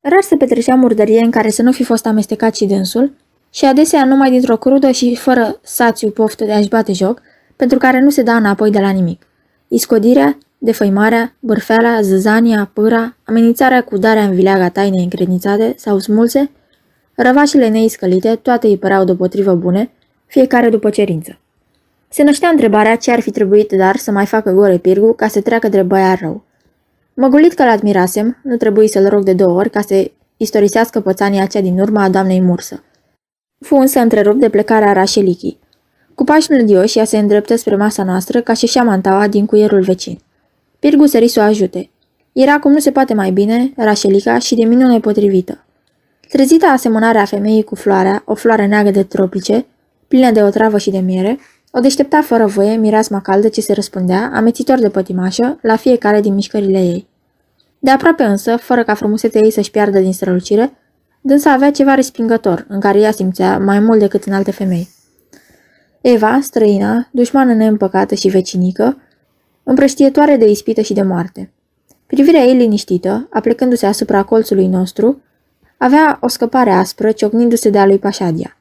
Rar 0.00 0.22
se 0.22 0.36
petrecea 0.36 0.74
murdărie 0.74 1.20
în 1.24 1.30
care 1.30 1.50
să 1.50 1.62
nu 1.62 1.72
fi 1.72 1.84
fost 1.84 2.06
amestecat 2.06 2.54
și 2.54 2.64
dânsul, 2.64 3.12
și 3.52 3.64
adesea 3.64 4.04
numai 4.04 4.30
dintr-o 4.30 4.56
crudă 4.56 4.90
și 4.90 5.16
fără 5.16 5.60
sațiu 5.62 6.10
poftă 6.10 6.44
de 6.44 6.52
a-și 6.52 6.68
bate 6.68 6.92
joc, 6.92 7.22
pentru 7.56 7.78
care 7.78 8.00
nu 8.00 8.10
se 8.10 8.22
da 8.22 8.36
înapoi 8.36 8.70
de 8.70 8.78
la 8.78 8.90
nimic. 8.90 9.26
Iscodirea, 9.68 10.38
defăimarea, 10.58 11.34
bârfeala, 11.40 12.00
zăzania, 12.00 12.70
pâra, 12.72 13.16
amenințarea 13.24 13.82
cu 13.82 13.96
darea 13.96 14.24
în 14.24 14.34
vileaga 14.34 14.68
taine 14.68 15.02
încredințate 15.02 15.74
sau 15.76 15.98
smulse, 15.98 16.50
răvașele 17.14 17.68
neiscălite, 17.68 18.34
toate 18.42 18.66
îi 18.66 18.78
păreau 18.78 19.04
deopotrivă 19.04 19.54
bune, 19.54 19.90
fiecare 20.26 20.68
după 20.68 20.90
cerință. 20.90 21.38
Se 22.14 22.22
năștea 22.22 22.48
întrebarea 22.48 22.96
ce 22.96 23.10
ar 23.10 23.20
fi 23.20 23.30
trebuit 23.30 23.72
dar 23.72 23.96
să 23.96 24.10
mai 24.10 24.26
facă 24.26 24.50
gore 24.50 24.78
Pirgu 24.78 25.12
ca 25.12 25.28
să 25.28 25.40
treacă 25.40 25.68
de 25.68 25.82
băiat 25.82 26.18
rău. 26.20 26.44
Măgulit 27.14 27.52
că 27.52 27.64
l-admirasem, 27.64 28.38
nu 28.42 28.56
trebuie 28.56 28.88
să-l 28.88 29.08
rog 29.08 29.22
de 29.22 29.32
două 29.32 29.58
ori 29.58 29.70
ca 29.70 29.80
să 29.80 30.10
istorisească 30.36 31.00
pățania 31.00 31.46
cea 31.46 31.60
din 31.60 31.78
urma 31.78 32.02
a 32.02 32.08
doamnei 32.08 32.40
Mursă. 32.40 32.82
Fu 33.60 33.74
însă 33.74 33.98
întrerupt 33.98 34.40
de 34.40 34.48
plecarea 34.48 34.92
Rașelichii. 34.92 35.58
Cu 36.14 36.24
pași 36.24 36.52
mlădioși, 36.52 36.98
ea 36.98 37.04
se 37.04 37.18
îndreptă 37.18 37.56
spre 37.56 37.76
masa 37.76 38.04
noastră 38.04 38.40
ca 38.40 38.52
și 38.52 38.78
mantaua 38.78 39.28
din 39.28 39.46
cuierul 39.46 39.82
vecin. 39.82 40.18
Pirgu 40.78 41.06
sări 41.06 41.28
să 41.28 41.40
o 41.40 41.42
ajute. 41.42 41.90
Era 42.32 42.58
cum 42.58 42.72
nu 42.72 42.78
se 42.78 42.90
poate 42.90 43.14
mai 43.14 43.30
bine, 43.30 43.72
Rașelica 43.76 44.38
și 44.38 44.54
de 44.54 44.64
minune 44.64 45.00
potrivită. 45.00 45.64
Trezită 46.28 46.66
asemănarea 46.66 47.24
femeii 47.24 47.62
cu 47.62 47.74
floarea, 47.74 48.22
o 48.24 48.34
floare 48.34 48.66
neagră 48.66 48.90
de 48.90 49.02
tropice, 49.02 49.66
plină 50.08 50.30
de 50.30 50.42
otravă 50.42 50.78
și 50.78 50.90
de 50.90 50.98
miere, 50.98 51.38
o 51.76 51.80
deștepta 51.80 52.22
fără 52.22 52.46
voie 52.46 52.76
mireasma 52.76 53.20
caldă 53.20 53.48
ce 53.48 53.60
se 53.60 53.72
răspundea, 53.72 54.30
amețitor 54.34 54.78
de 54.78 54.88
pătimașă, 54.88 55.58
la 55.62 55.76
fiecare 55.76 56.20
din 56.20 56.34
mișcările 56.34 56.78
ei. 56.78 57.08
De 57.78 57.90
aproape 57.90 58.22
însă, 58.22 58.56
fără 58.56 58.84
ca 58.84 58.94
frumusețea 58.94 59.40
ei 59.44 59.50
să-și 59.50 59.70
piardă 59.70 59.98
din 59.98 60.12
strălucire, 60.12 60.72
dânsa 61.20 61.52
avea 61.52 61.70
ceva 61.70 61.94
respingător, 61.94 62.66
în 62.68 62.80
care 62.80 62.98
ea 62.98 63.10
simțea 63.10 63.58
mai 63.58 63.80
mult 63.80 63.98
decât 63.98 64.24
în 64.24 64.32
alte 64.32 64.50
femei. 64.50 64.88
Eva, 66.00 66.38
străina, 66.42 67.08
dușmană 67.10 67.54
neîmpăcată 67.54 68.14
și 68.14 68.28
vecinică, 68.28 68.98
împrăștietoare 69.62 70.36
de 70.36 70.50
ispită 70.50 70.80
și 70.80 70.92
de 70.92 71.02
moarte. 71.02 71.52
Privirea 72.06 72.40
ei 72.40 72.56
liniștită, 72.56 73.28
aplecându-se 73.30 73.86
asupra 73.86 74.22
colțului 74.22 74.66
nostru, 74.66 75.22
avea 75.76 76.18
o 76.20 76.28
scăpare 76.28 76.70
aspră, 76.70 77.12
ciocnindu-se 77.12 77.70
de 77.70 77.78
a 77.78 77.86
lui 77.86 77.98
Pașadia. 77.98 78.56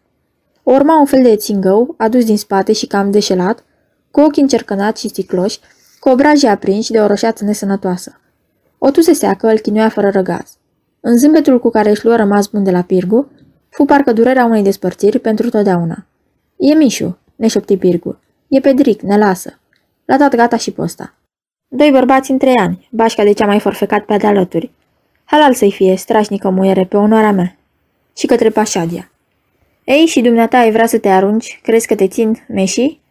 O 0.63 0.71
urma 0.71 0.99
un 0.99 1.06
fel 1.06 1.23
de 1.23 1.36
țingău, 1.36 1.95
adus 1.97 2.26
din 2.26 2.38
spate 2.38 2.73
și 2.73 2.86
cam 2.86 3.12
deșelat, 3.12 3.63
cu 4.12 4.19
ochii 4.19 4.41
încercănați 4.41 5.02
și 5.02 5.08
sticloși, 5.08 5.60
cu 5.99 6.10
obrajii 6.10 6.47
aprinși 6.47 6.91
de 6.91 6.99
o 6.99 7.08
roșeață 7.08 7.43
nesănătoasă. 7.43 8.19
O 8.78 8.91
tuse 8.91 9.13
seacă 9.13 9.47
îl 9.47 9.60
chinuia 9.60 9.89
fără 9.89 10.10
răgaz. 10.10 10.58
În 10.99 11.17
zâmbetul 11.17 11.60
cu 11.60 11.69
care 11.69 11.89
își 11.89 12.06
luă 12.06 12.15
rămas 12.15 12.47
bun 12.47 12.63
de 12.63 12.71
la 12.71 12.82
Pirgu, 12.82 13.32
fu 13.69 13.86
parcă 13.86 14.13
durerea 14.13 14.45
unei 14.45 14.63
despărțiri 14.63 15.19
pentru 15.19 15.49
totdeauna. 15.49 16.06
E 16.58 16.73
Mișu, 16.73 17.17
ne 17.36 17.47
șopti 17.47 17.78
Pirgu. 17.78 18.19
E 18.47 18.60
Pedric, 18.60 19.02
ne 19.02 19.17
lasă. 19.17 19.60
L-a 20.06 20.17
dat 20.17 20.36
gata 20.36 20.58
și 20.58 20.71
posta. 20.71 21.13
Doi 21.67 21.91
bărbați 21.91 22.32
în 22.32 22.38
trei 22.38 22.56
ani, 22.56 22.88
bașca 22.91 23.23
de 23.23 23.32
cea 23.32 23.45
mai 23.45 23.60
forfecat 23.60 24.06
pe 24.06 24.17
de 24.17 24.28
alături. 24.28 24.71
Halal 25.23 25.54
să-i 25.54 25.71
fie, 25.71 25.95
strașnică 25.95 26.49
muiere, 26.49 26.86
pe 26.86 26.97
onoarea 26.97 27.32
mea. 27.32 27.58
Și 28.15 28.26
către 28.26 28.49
Pașadia. 28.49 29.12
Ei, 29.84 30.06
și 30.06 30.22
dumneata 30.22 30.58
ai 30.58 30.72
vrea 30.72 30.86
să 30.86 31.00
te 31.00 31.10
arunci? 31.10 31.60
Crezi 31.63 31.88
că 31.88 31.96
te 31.96 32.08
țin 32.08 32.43
meșii? 32.48 33.02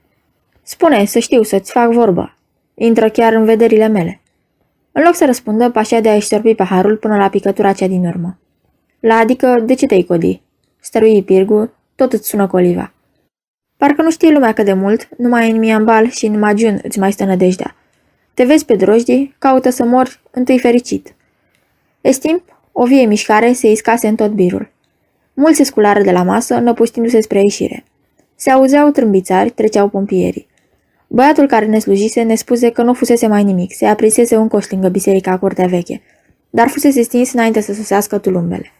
Spune, 0.62 1.04
să 1.04 1.18
știu, 1.18 1.42
să-ți 1.42 1.72
fac 1.72 1.90
vorba. 1.90 2.36
Intră 2.74 3.10
chiar 3.10 3.32
în 3.32 3.44
vederile 3.44 3.86
mele. 3.86 4.20
În 4.92 5.02
loc 5.02 5.14
să 5.14 5.24
răspundă, 5.24 5.70
pașa 5.70 6.00
de 6.00 6.08
a-și 6.08 6.26
sorbi 6.26 6.54
paharul 6.54 6.96
până 6.96 7.16
la 7.16 7.28
picătura 7.28 7.72
cea 7.72 7.86
din 7.86 8.06
urmă. 8.06 8.38
La 9.00 9.14
adică, 9.14 9.62
de 9.66 9.74
ce 9.74 9.86
te-ai 9.86 10.02
codi? 10.02 10.40
Stărui 10.80 11.22
Pirgu, 11.22 11.72
tot 11.94 12.12
îți 12.12 12.28
sună 12.28 12.46
coliva. 12.46 12.92
Parcă 13.76 14.02
nu 14.02 14.10
știe 14.10 14.30
lumea 14.30 14.52
că 14.52 14.62
de 14.62 14.72
mult, 14.72 15.08
numai 15.18 15.50
în 15.50 15.58
Miambal 15.58 16.08
și 16.08 16.26
în 16.26 16.38
Majun 16.38 16.80
îți 16.82 16.98
mai 16.98 17.12
stă 17.12 17.24
nădejdea. 17.24 17.76
Te 18.34 18.44
vezi 18.44 18.64
pe 18.64 18.76
drojdii, 18.76 19.34
caută 19.38 19.70
să 19.70 19.84
mor 19.84 20.20
întâi 20.30 20.58
fericit. 20.58 21.14
Estimp, 22.00 22.42
o 22.72 22.84
vie 22.84 23.04
mișcare 23.04 23.52
se 23.52 23.70
iscase 23.70 24.08
în 24.08 24.14
tot 24.14 24.30
birul. 24.30 24.70
Mulți 25.34 25.56
se 25.56 25.64
sculară 25.64 26.02
de 26.02 26.10
la 26.10 26.22
masă, 26.22 26.58
năpuștindu-se 26.58 27.20
spre 27.20 27.40
ieșire. 27.40 27.84
Se 28.34 28.50
auzeau 28.50 28.90
trâmbițari, 28.90 29.50
treceau 29.50 29.88
pompierii. 29.88 30.50
Băiatul 31.06 31.46
care 31.46 31.66
ne 31.66 31.78
slujise 31.78 32.22
ne 32.22 32.34
spuse 32.34 32.70
că 32.70 32.82
nu 32.82 32.92
fusese 32.92 33.26
mai 33.26 33.44
nimic, 33.44 33.72
se 33.74 33.86
aprinsese 33.86 34.36
un 34.36 34.48
coș 34.48 34.70
lângă 34.70 34.88
biserica 34.88 35.38
curtea 35.38 35.66
veche, 35.66 36.02
dar 36.50 36.68
fusese 36.68 37.02
stins 37.02 37.32
înainte 37.32 37.60
să 37.60 37.72
sosească 37.72 38.18
tulumbele. 38.18 38.72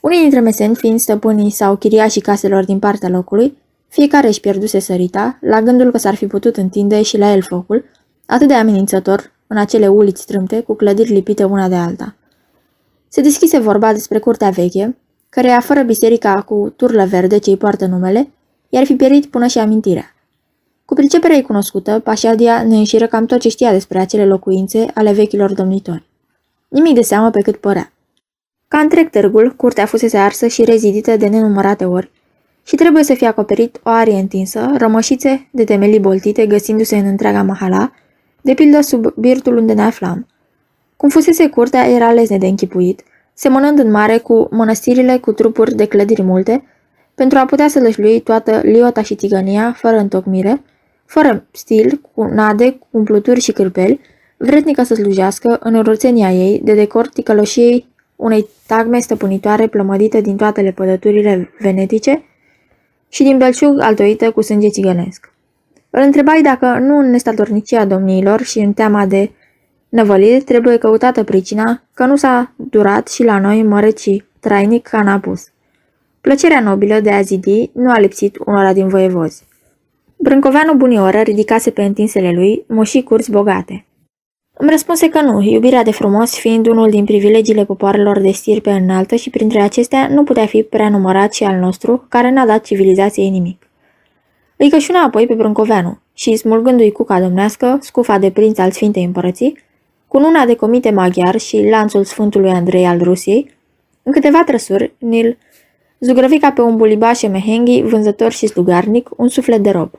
Unii 0.00 0.20
dintre 0.20 0.40
meseni, 0.40 0.74
fiind 0.76 1.00
stăpânii 1.00 1.50
sau 1.50 1.76
chiriașii 1.76 2.20
caselor 2.20 2.64
din 2.64 2.78
partea 2.78 3.08
locului, 3.08 3.56
fiecare 3.88 4.26
își 4.26 4.40
pierduse 4.40 4.78
sărita, 4.78 5.38
la 5.40 5.62
gândul 5.62 5.90
că 5.90 5.98
s-ar 5.98 6.14
fi 6.14 6.26
putut 6.26 6.56
întinde 6.56 7.02
și 7.02 7.18
la 7.18 7.32
el 7.32 7.42
focul, 7.42 7.84
atât 8.26 8.48
de 8.48 8.54
amenințător, 8.54 9.32
în 9.46 9.56
acele 9.56 9.88
uliți 9.88 10.22
strâmte, 10.22 10.60
cu 10.60 10.74
clădiri 10.74 11.12
lipite 11.12 11.44
una 11.44 11.68
de 11.68 11.74
alta. 11.74 12.14
Se 13.08 13.20
deschise 13.20 13.58
vorba 13.58 13.92
despre 13.92 14.18
curtea 14.18 14.50
veche, 14.50 14.96
căreia 15.28 15.60
fără 15.60 15.82
biserica 15.82 16.42
cu 16.42 16.72
turlă 16.76 17.04
verde 17.04 17.38
ce-i 17.38 17.56
poartă 17.56 17.86
numele, 17.86 18.28
i-ar 18.68 18.84
fi 18.84 18.94
pierit 18.94 19.26
până 19.26 19.46
și 19.46 19.58
amintirea. 19.58 20.14
Cu 20.84 20.94
priceperea 20.94 21.42
cunoscută, 21.42 21.98
Pașadia 21.98 22.62
ne 22.62 22.76
înșiră 22.76 23.06
cam 23.06 23.26
tot 23.26 23.40
ce 23.40 23.48
știa 23.48 23.72
despre 23.72 23.98
acele 23.98 24.26
locuințe 24.26 24.90
ale 24.94 25.12
vechilor 25.12 25.52
domnitori. 25.52 26.06
Nimic 26.68 26.94
de 26.94 27.00
seamă 27.00 27.30
pe 27.30 27.40
cât 27.40 27.56
părea. 27.56 27.92
Ca 28.68 28.78
întreg 28.78 29.10
târgul, 29.10 29.54
curtea 29.56 29.86
fusese 29.86 30.16
arsă 30.16 30.46
și 30.46 30.64
rezidită 30.64 31.16
de 31.16 31.26
nenumărate 31.26 31.84
ori 31.84 32.10
și 32.62 32.74
trebuie 32.74 33.04
să 33.04 33.14
fie 33.14 33.26
acoperit 33.26 33.80
o 33.82 33.90
arie 33.90 34.18
întinsă, 34.18 34.70
rămășițe 34.76 35.48
de 35.50 35.64
temelii 35.64 36.00
boltite 36.00 36.46
găsindu-se 36.46 36.96
în 36.96 37.06
întreaga 37.06 37.42
mahala, 37.42 37.92
de 38.40 38.54
pildă 38.54 38.80
sub 38.80 39.14
birtul 39.16 39.56
unde 39.56 39.72
ne 39.72 39.82
aflam. 39.82 40.26
Cum 40.96 41.08
fusese 41.08 41.48
curtea, 41.48 41.88
era 41.88 42.12
lezne 42.12 42.38
de 42.38 42.46
închipuit, 42.46 43.02
semănând 43.38 43.78
în 43.78 43.90
mare 43.90 44.18
cu 44.18 44.48
mănăstirile 44.50 45.18
cu 45.18 45.32
trupuri 45.32 45.74
de 45.74 45.86
clădiri 45.86 46.22
multe, 46.22 46.64
pentru 47.14 47.38
a 47.38 47.44
putea 47.44 47.68
să 47.68 47.80
lășlui 47.80 48.20
toată 48.20 48.60
liota 48.64 49.02
și 49.02 49.14
tigănia, 49.14 49.72
fără 49.72 49.96
întocmire, 49.96 50.62
fără 51.04 51.44
stil, 51.50 52.00
cu 52.14 52.24
nade, 52.24 52.70
cu 52.70 52.86
umpluturi 52.90 53.40
și 53.40 53.52
cârpeli, 53.52 54.00
vrednică 54.36 54.82
să 54.82 54.94
slujească 54.94 55.58
în 55.62 55.74
urățenia 55.74 56.32
ei 56.32 56.60
de 56.64 56.74
decor 56.74 57.08
ticăloșiei 57.08 57.86
unei 58.16 58.48
tagme 58.66 58.98
stăpânitoare 58.98 59.66
plămădite 59.66 60.20
din 60.20 60.36
toate 60.36 60.60
lepădăturile 60.60 61.50
venetice 61.58 62.22
și 63.08 63.22
din 63.22 63.38
belșug 63.38 63.80
altoită 63.80 64.30
cu 64.30 64.40
sânge 64.40 64.68
țigănesc. 64.68 65.32
Îl 65.90 66.00
întrebai 66.00 66.42
dacă 66.42 66.66
nu 66.66 66.98
în 66.98 67.10
nestatornicia 67.10 67.84
domniilor 67.84 68.42
și 68.42 68.58
în 68.58 68.72
teama 68.72 69.06
de 69.06 69.30
năvăliri 69.88 70.42
trebuie 70.42 70.76
căutată 70.76 71.24
pricina 71.24 71.82
că 71.94 72.04
nu 72.04 72.16
s-a 72.16 72.52
durat 72.56 73.08
și 73.08 73.24
la 73.24 73.38
noi 73.38 73.62
măreț 73.62 74.00
și 74.00 74.24
trainic 74.40 74.86
ca 74.86 75.02
n-a 75.02 75.18
pus. 75.18 75.46
Plăcerea 76.20 76.60
nobilă 76.60 77.00
de 77.00 77.10
a 77.10 77.20
zidi 77.20 77.70
nu 77.74 77.90
a 77.90 77.98
lipsit 77.98 78.38
unora 78.44 78.72
din 78.72 78.88
voievozi. 78.88 79.46
Brâncoveanu 80.16 80.74
bunioră 80.74 81.20
ridicase 81.20 81.70
pe 81.70 81.82
întinsele 81.82 82.32
lui 82.32 82.64
moșii 82.68 83.02
curți 83.02 83.30
bogate. 83.30 83.86
Îmi 84.60 84.70
răspunse 84.70 85.08
că 85.08 85.20
nu, 85.20 85.42
iubirea 85.42 85.82
de 85.82 85.90
frumos 85.90 86.34
fiind 86.34 86.66
unul 86.66 86.90
din 86.90 87.04
privilegiile 87.04 87.64
popoarelor 87.64 88.20
de 88.20 88.30
stirpe 88.30 88.70
înaltă 88.70 89.14
și 89.14 89.30
printre 89.30 89.60
acestea 89.60 90.08
nu 90.08 90.24
putea 90.24 90.46
fi 90.46 90.62
prea 90.62 90.88
numărat 90.88 91.32
și 91.32 91.44
al 91.44 91.58
nostru, 91.58 92.06
care 92.08 92.30
n-a 92.30 92.46
dat 92.46 92.64
civilizației 92.64 93.28
nimic. 93.28 93.68
Îi 94.56 94.70
cășuna 94.70 95.02
apoi 95.02 95.26
pe 95.26 95.34
Brâncoveanu 95.34 95.98
și, 96.14 96.36
smulgându-i 96.36 96.92
cuca 96.92 97.20
domnească, 97.20 97.78
scufa 97.80 98.18
de 98.18 98.30
prinț 98.30 98.58
al 98.58 98.70
Sfintei 98.70 99.04
Împărății, 99.04 99.58
cu 100.08 100.18
luna 100.18 100.44
de 100.44 100.54
comite 100.54 100.90
maghiar 100.90 101.36
și 101.36 101.68
lanțul 101.70 102.04
Sfântului 102.04 102.50
Andrei 102.50 102.86
al 102.86 103.02
Rusiei, 103.02 103.50
în 104.02 104.12
câteva 104.12 104.44
trăsuri, 104.44 104.92
Nil 104.98 105.38
zugrăvi 105.98 106.38
ca 106.38 106.52
pe 106.52 106.60
un 106.60 106.76
bulibașe 106.76 107.26
mehenghi, 107.26 107.82
vânzător 107.82 108.32
și 108.32 108.46
slugarnic, 108.46 109.10
un 109.16 109.28
suflet 109.28 109.62
de 109.62 109.70
rob. 109.70 109.90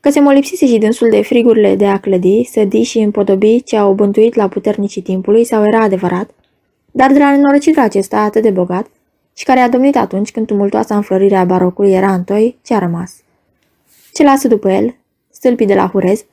Că 0.00 0.10
se 0.10 0.20
molipsise 0.20 0.66
și 0.66 0.78
dânsul 0.78 1.08
de 1.10 1.22
frigurile 1.22 1.76
de 1.76 1.86
a 1.86 1.98
clădi, 1.98 2.44
sădi 2.44 2.82
și 2.82 2.98
împodobi 2.98 3.62
ce 3.62 3.76
au 3.76 3.92
bântuit 3.92 4.34
la 4.34 4.48
puternicii 4.48 5.02
timpului 5.02 5.44
sau 5.44 5.64
era 5.66 5.82
adevărat, 5.82 6.30
dar 6.90 7.12
de 7.12 7.18
la 7.18 7.30
nenorocitul 7.30 7.82
acesta 7.82 8.20
atât 8.20 8.42
de 8.42 8.50
bogat 8.50 8.86
și 9.34 9.44
care 9.44 9.60
a 9.60 9.68
domnit 9.68 9.96
atunci 9.96 10.30
când 10.30 10.46
tumultoasa 10.46 10.96
înflorire 10.96 11.36
a 11.36 11.44
barocului 11.44 11.92
era 11.92 12.12
în 12.12 12.24
toi, 12.24 12.58
ce 12.64 12.74
a 12.74 12.78
rămas? 12.78 13.16
Ce 14.12 14.22
lasă 14.22 14.48
după 14.48 14.70
el? 14.70 14.96
Stâlpii 15.30 15.66
de 15.66 15.74
la 15.74 15.88
Hurez, 15.88 16.24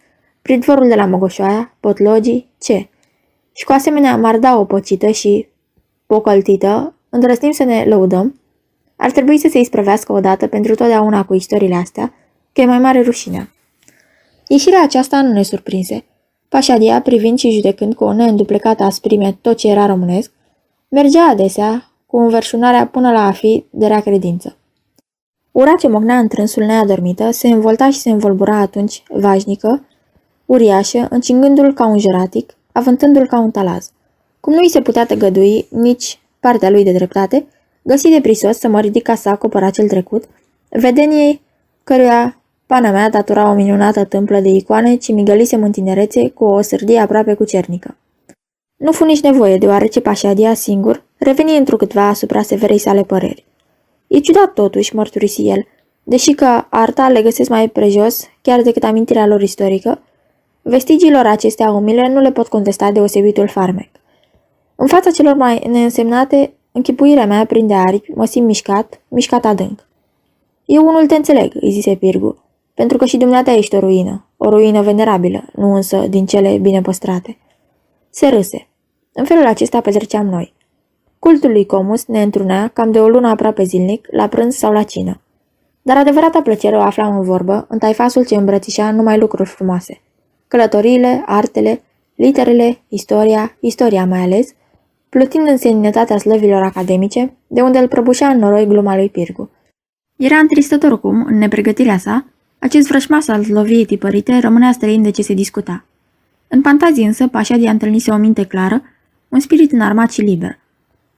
pridvorul 0.41 0.87
de 0.87 0.95
la 0.95 1.05
Mogoșoaia, 1.05 1.75
potlogii, 1.79 2.47
ce? 2.59 2.87
Și 3.57 3.65
cu 3.65 3.71
asemenea 3.71 4.17
marda 4.17 4.59
o 4.59 4.65
pocită 4.65 5.09
și 5.09 5.47
pocăltită, 6.05 6.93
îndrăsnim 7.09 7.51
să 7.51 7.63
ne 7.63 7.85
lăudăm, 7.87 8.39
ar 8.95 9.11
trebui 9.11 9.37
să 9.37 9.47
se 9.51 9.59
isprăvească 9.59 10.11
odată 10.11 10.47
pentru 10.47 10.75
totdeauna 10.75 11.25
cu 11.25 11.33
istoriile 11.33 11.75
astea, 11.75 12.13
că 12.53 12.61
e 12.61 12.65
mai 12.65 12.79
mare 12.79 13.01
rușinea. 13.01 13.49
Ieșirea 14.47 14.83
aceasta 14.83 15.21
nu 15.21 15.31
ne 15.31 15.43
surprinse. 15.43 16.05
Pașadia, 16.49 17.01
privind 17.01 17.39
și 17.39 17.51
judecând 17.51 17.93
cu 17.93 18.03
o 18.03 18.13
neînduplecată 18.13 18.83
asprime 18.83 19.37
tot 19.41 19.57
ce 19.57 19.67
era 19.67 19.85
românesc, 19.85 20.31
mergea 20.87 21.29
adesea 21.29 21.91
cu 22.05 22.17
înverșunarea 22.17 22.87
până 22.87 23.11
la 23.11 23.25
a 23.25 23.31
fi 23.31 23.65
de 23.69 23.87
rea 23.87 23.99
credință. 23.99 24.57
Ura 25.51 25.75
ce 25.79 25.87
mocnea 25.87 26.17
în 26.17 26.27
trânsul 26.27 26.63
neadormită 26.63 27.31
se 27.31 27.47
învolta 27.47 27.89
și 27.89 27.99
se 27.99 28.09
învolbura 28.09 28.57
atunci, 28.57 29.03
vașnică, 29.09 29.85
uriașă, 30.45 31.07
încingându-l 31.09 31.73
ca 31.73 31.85
un 31.85 31.97
jeratic, 31.97 32.57
avântându-l 32.77 33.27
ca 33.27 33.39
un 33.39 33.51
talaz. 33.51 33.91
Cum 34.39 34.53
nu 34.53 34.63
i 34.63 34.69
se 34.69 34.81
putea 34.81 35.05
tăgădui 35.05 35.67
nici 35.69 36.19
partea 36.39 36.69
lui 36.69 36.83
de 36.83 36.91
dreptate, 36.91 37.45
găsi 37.81 38.09
de 38.09 38.21
prisos 38.21 38.57
să 38.57 38.67
mă 38.67 38.79
ridic 38.79 39.03
ca 39.03 39.15
să 39.15 39.29
acopăr 39.29 39.71
cel 39.71 39.87
trecut, 39.87 40.23
vedeniei 40.69 41.41
căruia 41.83 42.41
pana 42.65 42.91
mea 42.91 43.09
datura 43.09 43.49
o 43.49 43.53
minunată 43.53 44.03
tâmplă 44.03 44.39
de 44.39 44.49
icoane 44.49 44.95
ce 44.95 45.11
migălisem 45.11 45.63
în 45.63 45.71
tinerețe 45.71 46.29
cu 46.29 46.43
o 46.43 46.61
sârdie 46.61 46.99
aproape 46.99 47.33
cucernică. 47.33 47.97
Nu 48.75 48.91
fu 48.91 49.05
nici 49.05 49.21
nevoie, 49.21 49.57
deoarece 49.57 49.99
Pașadia 49.99 50.53
singur 50.53 51.03
reveni 51.17 51.57
întrucâtva 51.57 52.07
asupra 52.07 52.41
severei 52.41 52.77
sale 52.77 53.03
păreri. 53.03 53.45
E 54.07 54.19
ciudat 54.19 54.53
totuși, 54.53 54.95
mărturisi 54.95 55.47
el, 55.47 55.67
deși 56.03 56.31
că 56.31 56.65
arta 56.69 57.09
le 57.09 57.21
găsesc 57.21 57.49
mai 57.49 57.69
prejos, 57.69 58.23
chiar 58.41 58.61
decât 58.61 58.83
amintirea 58.83 59.27
lor 59.27 59.41
istorică, 59.41 60.01
vestigiilor 60.67 61.25
acestea 61.25 61.71
umile 61.71 62.07
nu 62.07 62.19
le 62.19 62.31
pot 62.31 62.47
contesta 62.47 62.91
deosebitul 62.91 63.47
farmec. 63.47 63.89
În 64.75 64.87
fața 64.87 65.11
celor 65.11 65.35
mai 65.35 65.63
neînsemnate, 65.69 66.53
închipuirea 66.71 67.25
mea 67.25 67.45
prinde 67.45 67.73
aripi, 67.73 68.11
mă 68.15 68.25
simt 68.25 68.45
mișcat, 68.45 69.01
mișcat 69.07 69.45
adânc. 69.45 69.87
Eu 70.65 70.85
unul 70.85 71.05
te 71.05 71.15
înțeleg, 71.15 71.51
îi 71.61 71.71
zise 71.71 71.95
Pirgu, 71.95 72.43
pentru 72.73 72.97
că 72.97 73.05
și 73.05 73.17
dumneata 73.17 73.51
ești 73.51 73.75
o 73.75 73.79
ruină, 73.79 74.25
o 74.37 74.49
ruină 74.49 74.81
venerabilă, 74.81 75.43
nu 75.53 75.75
însă 75.75 75.97
din 75.97 76.25
cele 76.25 76.57
bine 76.57 76.81
păstrate. 76.81 77.37
Se 78.09 78.27
râse. 78.27 78.67
În 79.13 79.25
felul 79.25 79.45
acesta 79.45 79.81
petreceam 79.81 80.27
noi. 80.27 80.53
Cultul 81.19 81.51
lui 81.51 81.65
Comus 81.65 82.05
ne 82.05 82.21
întrunea 82.21 82.67
cam 82.67 82.91
de 82.91 82.99
o 82.99 83.07
lună 83.07 83.27
aproape 83.29 83.63
zilnic, 83.63 84.07
la 84.11 84.27
prânz 84.27 84.55
sau 84.55 84.71
la 84.71 84.83
cină. 84.83 85.21
Dar 85.81 85.97
adevărata 85.97 86.41
plăcere 86.41 86.75
o 86.75 86.81
aflam 86.81 87.17
în 87.17 87.23
vorbă, 87.23 87.65
în 87.69 87.77
taifasul 87.77 88.25
ce 88.25 88.35
îmbrățișa 88.35 88.91
numai 88.91 89.17
lucruri 89.17 89.49
frumoase. 89.49 90.01
Călătoriile, 90.47 91.23
artele, 91.25 91.81
literele, 92.15 92.81
istoria, 92.87 93.57
istoria 93.59 94.05
mai 94.05 94.19
ales, 94.19 94.47
plutind 95.09 95.47
în 95.47 95.57
seninătatea 95.57 96.17
slăvilor 96.17 96.63
academice, 96.63 97.33
de 97.47 97.61
unde 97.61 97.77
îl 97.77 97.87
prăbușea 97.87 98.27
în 98.27 98.39
noroi 98.39 98.67
gluma 98.67 98.95
lui 98.95 99.09
Pirgu. 99.09 99.49
Era 100.15 100.37
întristător 100.37 100.99
cum, 100.99 101.25
în 101.25 101.37
nepregătirea 101.37 101.97
sa, 101.97 102.25
acest 102.59 102.87
vrășmas 102.87 103.27
al 103.27 103.43
loviei 103.47 103.85
tipărite 103.85 104.39
rămânea 104.39 104.71
străin 104.71 105.01
de 105.01 105.09
ce 105.09 105.21
se 105.21 105.33
discuta. 105.33 105.85
În 106.47 106.61
fantazii 106.61 107.05
însă, 107.05 107.27
Pașadia 107.27 107.71
întâlnise 107.71 108.11
o 108.11 108.17
minte 108.17 108.45
clară, 108.45 108.81
un 109.29 109.39
spirit 109.39 109.71
înarmat 109.71 110.11
și 110.11 110.21
liber. 110.21 110.59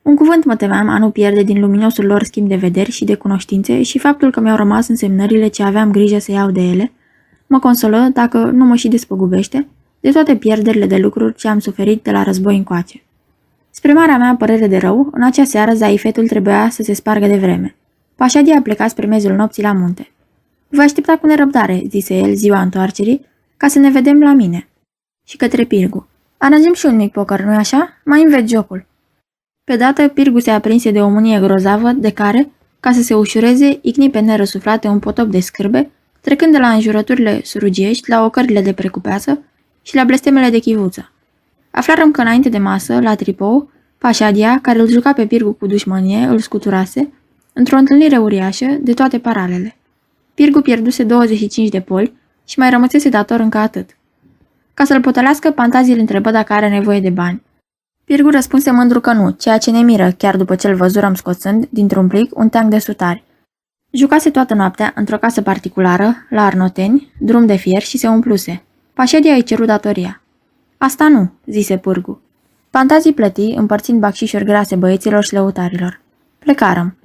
Un 0.01 0.15
cuvânt 0.15 0.45
mă 0.45 0.55
temeam 0.55 0.89
a 0.89 0.97
nu 0.97 1.09
pierde 1.09 1.43
din 1.43 1.59
luminosul 1.59 2.05
lor 2.05 2.23
schimb 2.23 2.47
de 2.47 2.55
vederi 2.55 2.91
și 2.91 3.05
de 3.05 3.15
cunoștințe 3.15 3.81
și 3.81 3.99
faptul 3.99 4.31
că 4.31 4.39
mi-au 4.39 4.55
rămas 4.55 4.87
însemnările 4.87 5.47
ce 5.47 5.63
aveam 5.63 5.91
grijă 5.91 6.19
să 6.19 6.31
iau 6.31 6.51
de 6.51 6.61
ele, 6.61 6.91
mă 7.49 7.59
consolă, 7.59 8.09
dacă 8.13 8.38
nu 8.38 8.65
mă 8.65 8.75
și 8.75 8.88
despăgubește, 8.88 9.67
de 9.99 10.12
toate 10.12 10.35
pierderile 10.35 10.85
de 10.85 10.97
lucruri 10.97 11.35
ce 11.35 11.47
am 11.47 11.59
suferit 11.59 12.03
de 12.03 12.12
la 12.12 12.23
război 12.23 12.57
încoace. 12.57 13.03
Spre 13.69 13.93
marea 13.93 14.17
mea 14.17 14.35
părere 14.35 14.67
de 14.67 14.77
rău, 14.77 15.09
în 15.12 15.23
acea 15.23 15.43
seară 15.43 15.73
zaifetul 15.73 16.27
trebuia 16.27 16.69
să 16.69 16.83
se 16.83 16.93
spargă 16.93 17.27
de 17.27 17.38
vreme. 17.38 17.75
Pașadia 18.15 18.57
a 18.57 18.62
plecat 18.62 18.89
spre 18.89 19.05
mezul 19.05 19.35
nopții 19.35 19.63
la 19.63 19.71
munte. 19.71 20.12
Vă 20.67 20.81
aștepta 20.81 21.17
cu 21.17 21.27
nerăbdare, 21.27 21.83
zise 21.89 22.17
el 22.17 22.33
ziua 22.33 22.62
întoarcerii, 22.62 23.25
ca 23.57 23.67
să 23.67 23.79
ne 23.79 23.89
vedem 23.89 24.19
la 24.19 24.33
mine. 24.33 24.67
Și 25.27 25.38
către 25.38 25.63
Pirgu. 25.63 26.07
Aranjăm 26.38 26.73
și 26.73 26.85
un 26.85 26.95
mic 26.95 27.12
poker, 27.12 27.41
nu-i 27.41 27.55
așa? 27.55 27.89
Mai 28.05 28.23
înveți 28.23 28.53
jocul. 28.53 28.85
Pe 29.63 29.75
dată, 29.75 30.07
Pirgu 30.07 30.39
se 30.39 30.51
aprinse 30.51 30.91
de 30.91 31.01
o 31.01 31.09
mânie 31.09 31.39
grozavă 31.39 31.89
de 31.91 32.12
care, 32.12 32.49
ca 32.79 32.91
să 32.91 33.01
se 33.01 33.13
ușureze, 33.13 33.79
icni 33.81 34.09
pe 34.09 34.19
nerăsuflate 34.19 34.88
un 34.88 34.99
potop 34.99 35.27
de 35.27 35.39
scârbe, 35.39 35.89
trecând 36.21 36.51
de 36.51 36.58
la 36.58 36.69
înjurăturile 36.69 37.41
surugiești 37.43 38.10
la 38.10 38.23
ocările 38.23 38.62
de 38.62 38.73
precupeasă 38.73 39.39
și 39.82 39.95
la 39.95 40.03
blestemele 40.03 40.49
de 40.49 40.60
chivuță. 40.60 41.12
Aflarăm 41.71 42.12
că 42.12 42.21
înainte 42.21 42.49
de 42.49 42.58
masă, 42.58 42.99
la 42.99 43.15
tripou, 43.15 43.69
Pașadia, 43.97 44.60
care 44.62 44.79
îl 44.79 44.88
juca 44.88 45.13
pe 45.13 45.25
Pirgu 45.25 45.51
cu 45.51 45.67
dușmănie, 45.67 46.25
îl 46.25 46.39
scuturase, 46.39 47.13
într-o 47.53 47.77
întâlnire 47.77 48.17
uriașă, 48.17 48.65
de 48.82 48.93
toate 48.93 49.19
paralele. 49.19 49.75
Pirgu 50.34 50.62
pierduse 50.62 51.03
25 51.03 51.69
de 51.69 51.79
poli 51.79 52.13
și 52.45 52.60
mai 52.60 52.69
rămăsese 52.69 53.10
dator 53.10 53.39
încă 53.39 53.58
atât. 53.58 53.97
Ca 54.73 54.84
să-l 54.84 55.01
potălească, 55.01 55.51
Pantazii 55.51 55.93
îl 55.93 55.99
întrebă 55.99 56.32
dacă 56.32 56.53
are 56.53 56.69
nevoie 56.69 56.99
de 56.99 57.10
bani. 57.10 57.41
Pirgu 58.03 58.29
răspunse 58.29 58.71
mândru 58.71 58.99
că 58.99 59.13
nu, 59.13 59.29
ceea 59.29 59.58
ce 59.58 59.71
ne 59.71 59.82
miră, 59.82 60.12
chiar 60.17 60.38
după 60.38 60.55
ce 60.55 60.67
îl 60.67 60.75
văzurăm 60.75 61.13
scoțând, 61.13 61.67
dintr-un 61.69 62.08
plic, 62.08 62.38
un 62.38 62.49
teanc 62.49 62.69
de 62.69 62.79
sutari. 62.79 63.23
Jucase 63.91 64.30
toată 64.30 64.54
noaptea 64.54 64.91
într-o 64.95 65.17
casă 65.17 65.41
particulară, 65.41 66.15
la 66.30 66.45
Arnoteni, 66.45 67.12
drum 67.19 67.45
de 67.45 67.56
fier 67.56 67.82
și 67.82 67.97
se 67.97 68.08
umpluse. 68.08 68.63
Paședia 68.93 69.34
îi 69.34 69.43
ceru 69.43 69.65
datoria. 69.65 70.21
Asta 70.78 71.08
nu, 71.08 71.32
zise 71.45 71.78
Pârgu. 71.78 72.21
Fantazii 72.69 73.13
plăti, 73.13 73.54
împărțind 73.56 73.99
bacșișuri 73.99 74.43
grase 74.43 74.75
băieților 74.75 75.23
și 75.23 75.34
lăutarilor. 75.34 76.02
Plecarăm. 76.39 76.97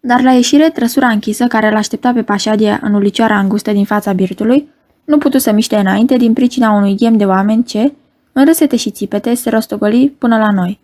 Dar 0.00 0.22
la 0.22 0.30
ieșire, 0.30 0.70
trăsura 0.70 1.08
închisă, 1.08 1.46
care 1.46 1.70
l-aștepta 1.70 2.12
pe 2.12 2.22
Pașadia 2.22 2.80
în 2.82 2.94
ulicioara 2.94 3.38
îngustă 3.38 3.72
din 3.72 3.84
fața 3.84 4.12
birtului, 4.12 4.68
nu 5.04 5.18
putu 5.18 5.38
să 5.38 5.52
miște 5.52 5.76
înainte 5.76 6.16
din 6.16 6.32
pricina 6.32 6.70
unui 6.70 6.96
ghem 6.96 7.16
de 7.16 7.24
oameni 7.24 7.64
ce, 7.64 7.92
în 8.32 8.44
râsete 8.44 8.76
și 8.76 8.90
țipete, 8.90 9.34
se 9.34 9.50
rostogoli 9.50 10.14
până 10.18 10.38
la 10.38 10.52
noi. 10.52 10.80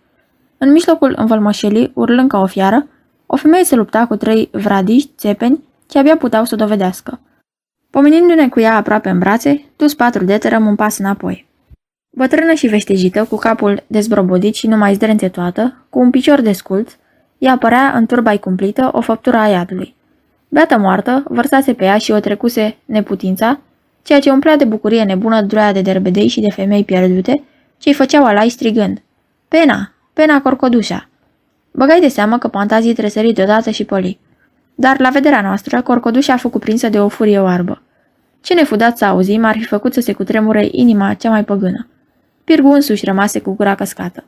În 0.58 0.72
mijlocul 0.72 1.14
învălmășelii, 1.16 1.90
urlând 1.94 2.28
ca 2.28 2.38
o 2.38 2.46
fiară, 2.46 2.86
o 3.26 3.36
femeie 3.36 3.64
se 3.64 3.74
lupta 3.74 4.06
cu 4.06 4.16
trei 4.16 4.48
vradiști, 4.52 5.10
țepeni, 5.16 5.62
ce 5.86 5.98
abia 5.98 6.16
puteau 6.16 6.44
să 6.44 6.56
dovedească. 6.56 7.20
Pomenindu-ne 7.90 8.48
cu 8.48 8.60
ea 8.60 8.76
aproape 8.76 9.08
în 9.08 9.18
brațe, 9.18 9.64
dus 9.76 9.94
patru 9.94 10.24
deterăm 10.24 10.66
un 10.66 10.74
pas 10.74 10.98
înapoi. 10.98 11.46
Bătrână 12.10 12.52
și 12.52 12.66
veștejită, 12.66 13.24
cu 13.24 13.36
capul 13.36 13.82
dezbrobodit 13.86 14.54
și 14.54 14.66
numai 14.66 14.94
zdrențe 14.94 15.28
toată, 15.28 15.76
cu 15.90 15.98
un 15.98 16.10
picior 16.10 16.40
desculț, 16.40 16.92
ea 17.38 17.52
apărea 17.52 17.92
în 17.94 18.06
turba 18.06 18.36
cumplită 18.36 18.88
o 18.92 19.00
făptură 19.00 19.36
a 19.36 19.46
iadului. 19.46 19.94
Beată 20.48 20.78
moartă, 20.78 21.22
vărsase 21.28 21.72
pe 21.74 21.84
ea 21.84 21.98
și 21.98 22.10
o 22.10 22.20
trecuse 22.20 22.76
neputința, 22.84 23.60
ceea 24.02 24.20
ce 24.20 24.30
umplea 24.30 24.56
de 24.56 24.64
bucurie 24.64 25.02
nebună 25.02 25.42
droaia 25.42 25.72
de 25.72 25.80
derbedei 25.80 26.28
și 26.28 26.40
de 26.40 26.50
femei 26.50 26.84
pierdute, 26.84 27.42
ce-i 27.78 27.92
făceau 27.92 28.24
alai 28.24 28.48
strigând. 28.48 29.02
Pena! 29.48 29.92
Pena 30.12 30.40
corcodușa! 30.40 31.08
Băgai 31.76 32.00
de 32.00 32.08
seamă 32.08 32.38
că 32.38 32.48
fantazii 32.48 32.94
tresări 32.94 33.32
deodată 33.32 33.70
și 33.70 33.84
poli. 33.84 34.18
Dar, 34.74 35.00
la 35.00 35.08
vederea 35.08 35.40
noastră, 35.40 35.82
corcodușa 35.82 36.32
a 36.32 36.36
fost 36.36 36.52
cuprinsă 36.52 36.88
de 36.88 37.00
o 37.00 37.08
furie 37.08 37.38
oarbă. 37.38 37.82
Ce 38.40 38.54
ne 38.54 38.62
fudat 38.64 38.96
să 38.96 39.04
auzim 39.04 39.44
ar 39.44 39.54
fi 39.54 39.64
făcut 39.64 39.92
să 39.92 40.00
se 40.00 40.12
cutremure 40.12 40.68
inima 40.70 41.14
cea 41.14 41.30
mai 41.30 41.44
păgână. 41.44 41.86
Pirgu 42.44 42.68
însuși 42.68 43.04
rămase 43.04 43.40
cu 43.40 43.54
gura 43.54 43.74
căscată. 43.74 44.24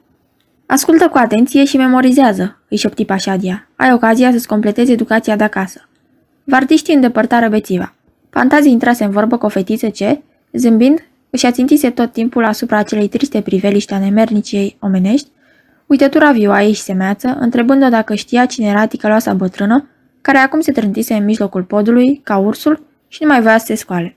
Ascultă 0.67 1.09
cu 1.09 1.19
atenție 1.19 1.65
și 1.65 1.77
memorizează, 1.77 2.59
îi 2.69 2.77
șopti 2.77 3.05
Pașadia. 3.05 3.69
Ai 3.77 3.93
ocazia 3.93 4.31
să-ți 4.31 4.49
completezi 4.49 4.93
educația 4.93 5.37
de 5.37 5.45
acasă. 5.45 5.89
Vardiștii 6.45 6.95
îndepărtară 6.95 7.49
bețiva. 7.49 7.95
Fantazii 8.31 8.73
intrase 8.73 9.05
în 9.05 9.11
vorbă 9.11 9.37
cu 9.37 9.47
o 9.47 9.49
fetiță 9.49 9.89
ce, 9.89 10.23
zâmbind, 10.53 10.99
își 11.31 11.47
ațintise 11.47 11.91
tot 11.91 12.13
timpul 12.13 12.45
asupra 12.45 12.79
acelei 12.79 13.09
triste 13.09 13.41
priveliști 13.41 13.93
a 13.93 13.99
nemernicii 13.99 14.77
omenești, 14.81 15.29
uitătura 15.89 16.31
vioaie 16.31 16.73
și 16.73 16.81
semeață, 16.81 17.37
întrebând-o 17.41 17.89
dacă 17.89 18.15
știa 18.15 18.47
cine 18.47 18.67
era 18.67 18.87
ticăloasa 18.87 19.35
bătrână, 19.35 19.89
care 20.21 20.39
acum 20.39 20.61
se 20.61 20.73
trântise 20.73 21.15
în 21.15 21.25
mijlocul 21.25 21.63
podului, 21.63 22.21
ca 22.25 22.37
ursul, 22.37 22.87
și 23.09 23.23
nu 23.23 23.29
mai 23.29 23.41
voia 23.41 23.59
să 23.59 23.65
se 23.67 23.75
scoale. 23.75 24.17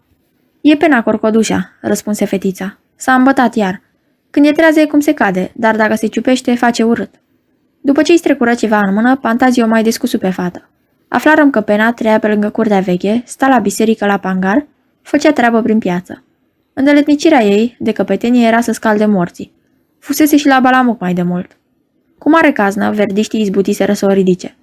E 0.62 0.76
pena 0.76 1.04
corcodușa, 1.04 1.72
răspunse 1.82 2.26
fetița. 2.26 2.78
S-a 2.96 3.14
îmbătat 3.14 3.56
iar. 3.56 3.82
Când 4.30 4.46
e 4.46 4.52
trează 4.52 4.80
e 4.80 4.86
cum 4.86 5.00
se 5.00 5.14
cade, 5.14 5.52
dar 5.56 5.76
dacă 5.76 5.96
se 5.96 6.08
ciupește, 6.08 6.56
face 6.56 6.84
urât. 6.84 7.10
După 7.82 8.02
ce 8.02 8.12
îi 8.12 8.18
strecură 8.18 8.54
ceva 8.54 8.78
în 8.78 8.94
mână, 8.94 9.16
Pantazio 9.16 9.68
mai 9.68 9.84
descusu 9.84 10.18
pe 10.18 10.30
fată. 10.30 10.70
Aflarăm 11.08 11.50
că 11.50 11.62
Pena 11.62 11.94
treia 11.94 12.20
pe 12.20 12.28
lângă 12.28 12.50
curtea 12.50 12.80
veche, 12.80 13.24
sta 13.26 13.48
la 13.48 13.60
biserică 13.60 14.06
la 14.06 14.18
pangar, 14.18 14.68
făcea 15.02 15.32
treabă 15.32 15.62
prin 15.62 15.80
piață. 15.80 16.24
Îndeletnicirea 16.74 17.44
ei, 17.44 17.76
de 17.80 17.92
căpetenie, 17.92 18.48
era 18.48 18.62
să 18.62 18.72
scalde 18.72 19.06
morții. 19.06 19.52
Fusese 20.00 20.38
și 20.38 20.48
la 20.48 20.60
Balamuc 20.60 21.00
mai 21.00 21.14
de 21.14 21.22
mult. 21.22 21.58
Cu 22.22 22.30
mare 22.30 22.52
caznă, 22.52 22.92
verdiștii 22.92 23.42
izbutiseră 23.42 23.94
să 23.94 24.06
o 24.06 24.12
ridice. 24.12 24.56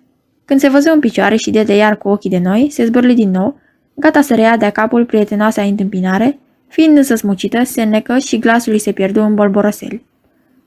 Când 0.45 0.61
se 0.61 0.69
văză 0.69 0.91
în 0.91 1.01
picioare 1.01 1.37
și 1.37 1.51
de 1.51 1.77
iar 1.77 1.97
cu 1.97 2.09
ochii 2.09 2.31
de 2.31 2.39
noi, 2.39 2.69
se 2.71 2.85
zbârli 2.85 3.15
din 3.15 3.31
nou, 3.31 3.61
gata 3.95 4.21
să 4.21 4.35
reia 4.35 4.57
de 4.57 4.71
capul 4.71 5.05
prietenoasa 5.05 5.63
întâmpinare, 5.63 6.39
fiind 6.69 6.97
însă 6.97 7.15
smucită, 7.15 7.65
se 7.65 7.83
înnecă 7.83 8.19
și 8.19 8.39
glasul 8.39 8.73
îi 8.73 8.79
se 8.79 8.93
pierdu 8.93 9.21
în 9.21 9.35
bolboroseli. 9.35 10.05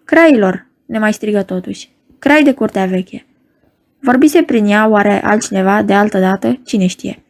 Crailor, 0.03 0.67
ne 0.85 0.99
mai 0.99 1.13
strigă 1.13 1.41
totuși, 1.41 1.89
crai 2.19 2.43
de 2.43 2.53
curtea 2.53 2.85
veche. 2.85 3.25
Vorbise 3.99 4.41
prin 4.41 4.65
ea 4.65 4.87
oare 4.87 5.23
altcineva 5.23 5.81
de 5.81 5.93
altă 5.93 6.19
dată, 6.19 6.59
cine 6.63 6.85
știe. 6.85 7.23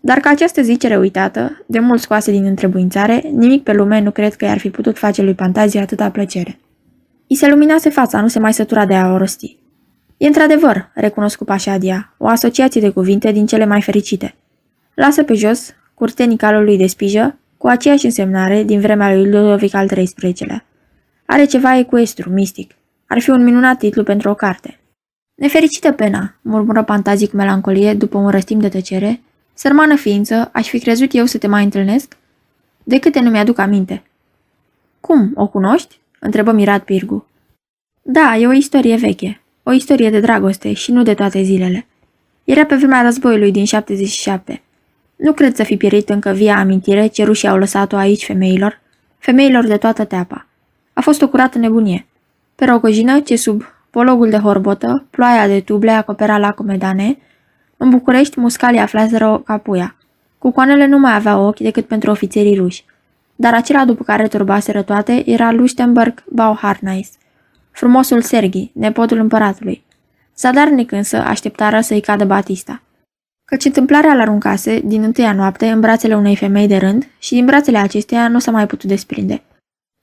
Dar 0.00 0.18
ca 0.18 0.30
această 0.30 0.62
zicere 0.62 0.96
uitată, 0.96 1.64
de 1.66 1.78
mult 1.78 2.00
scoase 2.00 2.30
din 2.30 2.44
întrebuințare, 2.44 3.22
nimic 3.32 3.62
pe 3.62 3.72
lume 3.72 4.00
nu 4.00 4.10
cred 4.10 4.34
că 4.34 4.44
i-ar 4.44 4.58
fi 4.58 4.70
putut 4.70 4.98
face 4.98 5.22
lui 5.22 5.34
Pantazie 5.34 5.80
atâta 5.80 6.10
plăcere. 6.10 6.58
I 7.30 7.34
se 7.34 7.48
luminase 7.48 7.90
fața, 7.90 8.20
nu 8.20 8.28
se 8.28 8.38
mai 8.38 8.54
sătura 8.54 8.86
de 8.86 8.94
a 8.94 9.12
o 9.12 9.16
rosti. 9.16 9.58
E 10.16 10.26
într-adevăr, 10.26 10.90
recunosc 10.94 11.38
cu 11.38 11.44
Pașadia, 11.44 12.14
o 12.16 12.26
asociație 12.26 12.80
de 12.80 12.90
cuvinte 12.90 13.32
din 13.32 13.46
cele 13.46 13.64
mai 13.64 13.82
fericite. 13.82 14.34
Lasă 14.94 15.22
pe 15.22 15.34
jos 15.34 15.74
curtenii 15.94 16.36
calului 16.36 16.76
de 16.76 16.86
spijă, 16.86 17.38
cu 17.56 17.66
aceeași 17.66 18.04
însemnare 18.04 18.62
din 18.62 18.80
vremea 18.80 19.14
lui 19.14 19.30
Ludovic 19.30 19.74
al 19.74 19.86
XIII-lea. 19.86 20.64
Are 21.26 21.44
ceva 21.44 21.78
ecuestru, 21.78 22.30
mistic. 22.30 22.74
Ar 23.06 23.20
fi 23.20 23.30
un 23.30 23.44
minunat 23.44 23.78
titlu 23.78 24.02
pentru 24.02 24.30
o 24.30 24.34
carte. 24.34 24.78
Nefericită 25.34 25.92
pena, 25.92 26.34
murmură 26.40 26.82
Pantazii 26.82 27.28
cu 27.28 27.36
melancolie 27.36 27.94
după 27.94 28.18
un 28.18 28.28
răstim 28.28 28.60
de 28.60 28.68
tăcere. 28.68 29.20
Sărmană 29.54 29.96
ființă, 29.96 30.50
aș 30.52 30.68
fi 30.68 30.78
crezut 30.78 31.14
eu 31.14 31.24
să 31.24 31.38
te 31.38 31.46
mai 31.46 31.64
întâlnesc? 31.64 32.16
De 32.84 32.98
câte 32.98 33.20
nu 33.20 33.30
mi-aduc 33.30 33.58
aminte. 33.58 34.02
Cum, 35.00 35.32
o 35.34 35.46
cunoști? 35.46 35.97
Întrebă 36.20 36.52
mirat 36.52 36.84
Pirgu. 36.84 37.26
Da, 38.02 38.36
e 38.36 38.46
o 38.46 38.52
istorie 38.52 38.96
veche. 38.96 39.40
O 39.62 39.72
istorie 39.72 40.10
de 40.10 40.20
dragoste 40.20 40.72
și 40.72 40.92
nu 40.92 41.02
de 41.02 41.14
toate 41.14 41.42
zilele. 41.42 41.86
Era 42.44 42.64
pe 42.64 42.74
vremea 42.74 43.02
războiului 43.02 43.50
din 43.50 43.64
77. 43.64 44.62
Nu 45.16 45.32
cred 45.32 45.54
să 45.54 45.62
fi 45.62 45.76
pierit 45.76 46.08
încă 46.08 46.30
via 46.30 46.58
amintire 46.58 47.06
ce 47.06 47.24
rușii 47.24 47.48
au 47.48 47.56
lăsat-o 47.56 47.96
aici 47.96 48.24
femeilor, 48.24 48.80
femeilor 49.18 49.66
de 49.66 49.76
toată 49.76 50.04
teapa. 50.04 50.46
A 50.92 51.00
fost 51.00 51.22
o 51.22 51.28
curată 51.28 51.58
nebunie. 51.58 52.06
Pe 52.54 52.64
rogojină, 52.64 53.20
ce 53.20 53.36
sub 53.36 53.62
pologul 53.90 54.30
de 54.30 54.36
horbotă, 54.36 55.06
ploaia 55.10 55.46
de 55.46 55.60
tuble 55.60 55.90
acopera 55.90 56.38
la 56.38 56.52
comedane, 56.52 57.18
în 57.76 57.90
București 57.90 58.40
muscalii 58.40 58.80
aflaseră 58.80 59.42
capuia. 59.44 59.96
Cucoanele 60.38 60.86
nu 60.86 60.98
mai 60.98 61.14
aveau 61.14 61.46
ochi 61.46 61.58
decât 61.58 61.86
pentru 61.86 62.10
ofițerii 62.10 62.56
ruși. 62.56 62.84
Dar 63.40 63.54
acela 63.54 63.84
după 63.84 64.04
care 64.04 64.28
turbaseră 64.28 64.82
toate 64.82 65.30
era 65.30 65.52
Lustenberg 65.52 66.24
Bauharnais, 66.28 67.10
frumosul 67.70 68.20
Serghi, 68.20 68.70
nepotul 68.74 69.18
împăratului. 69.18 69.84
Zadarnic 70.36 70.92
însă 70.92 71.16
așteptară 71.16 71.80
să-i 71.80 72.00
cadă 72.00 72.24
Batista 72.24 72.82
căci 73.50 73.64
întâmplarea 73.64 74.12
îl 74.12 74.20
aruncase, 74.20 74.80
din 74.84 75.02
întâia 75.02 75.32
noapte, 75.32 75.66
în 75.66 75.80
brațele 75.80 76.16
unei 76.16 76.36
femei 76.36 76.66
de 76.66 76.76
rând 76.76 77.08
și 77.18 77.34
din 77.34 77.44
brațele 77.44 77.78
acesteia 77.78 78.28
nu 78.28 78.38
s-a 78.38 78.50
mai 78.50 78.66
putut 78.66 78.88
desprinde. 78.88 79.42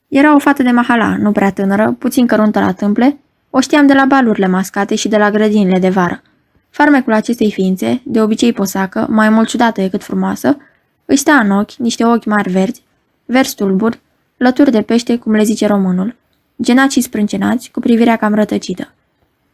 Era 0.08 0.34
o 0.34 0.38
fată 0.38 0.62
de 0.62 0.70
mahala, 0.70 1.16
nu 1.16 1.32
prea 1.32 1.52
tânără, 1.52 1.96
puțin 1.98 2.26
căruntă 2.26 2.60
la 2.60 2.72
tâmple, 2.72 3.18
o 3.50 3.60
știam 3.60 3.86
de 3.86 3.92
la 3.92 4.04
balurile 4.04 4.46
mascate 4.46 4.94
și 4.94 5.08
de 5.08 5.16
la 5.16 5.30
grădinile 5.30 5.78
de 5.78 5.88
vară. 5.88 6.22
Farmecul 6.70 7.12
acestei 7.12 7.52
ființe, 7.52 8.00
de 8.04 8.22
obicei 8.22 8.52
posacă, 8.52 9.06
mai 9.10 9.28
mult 9.28 9.48
ciudată 9.48 9.80
decât 9.80 10.02
frumoasă, 10.02 10.56
își 11.04 11.18
sta 11.18 11.34
în 11.34 11.50
ochi 11.50 11.72
niște 11.72 12.04
ochi 12.04 12.24
mari 12.24 12.50
verzi, 12.50 12.82
verzi 13.26 13.54
tulburi, 13.54 14.00
lături 14.36 14.70
de 14.70 14.82
pește, 14.82 15.18
cum 15.18 15.32
le 15.32 15.42
zice 15.42 15.66
românul, 15.66 16.16
genați 16.62 16.92
și 16.92 17.00
sprâncenați, 17.00 17.70
cu 17.70 17.80
privirea 17.80 18.16
cam 18.16 18.34
rătăcită. 18.34 18.92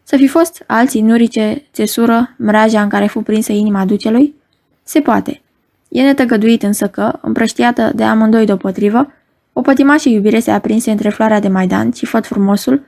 Să 0.03 0.17
fi 0.17 0.27
fost 0.27 0.65
alții 0.67 1.01
nurice, 1.01 1.63
țesură, 1.73 2.35
mreaja 2.37 2.83
în 2.83 2.89
care 2.89 3.07
fu 3.07 3.21
prinsă 3.21 3.53
inima 3.53 3.85
ducelui? 3.85 4.35
Se 4.83 5.01
poate. 5.01 5.41
E 5.89 6.03
netăgăduit 6.03 6.63
însă 6.63 6.89
că, 6.89 7.19
împrăștiată 7.21 7.93
de 7.95 8.03
amândoi 8.03 8.47
deopotrivă, 8.47 9.13
o 9.53 9.61
pătimașă 9.61 10.09
iubire 10.09 10.41
se 10.41 10.51
aprinse 10.51 10.91
între 10.91 11.09
floarea 11.09 11.41
de 11.41 11.49
Maidan 11.49 11.93
și 11.93 12.07
făt 12.07 12.27
frumosul, 12.27 12.83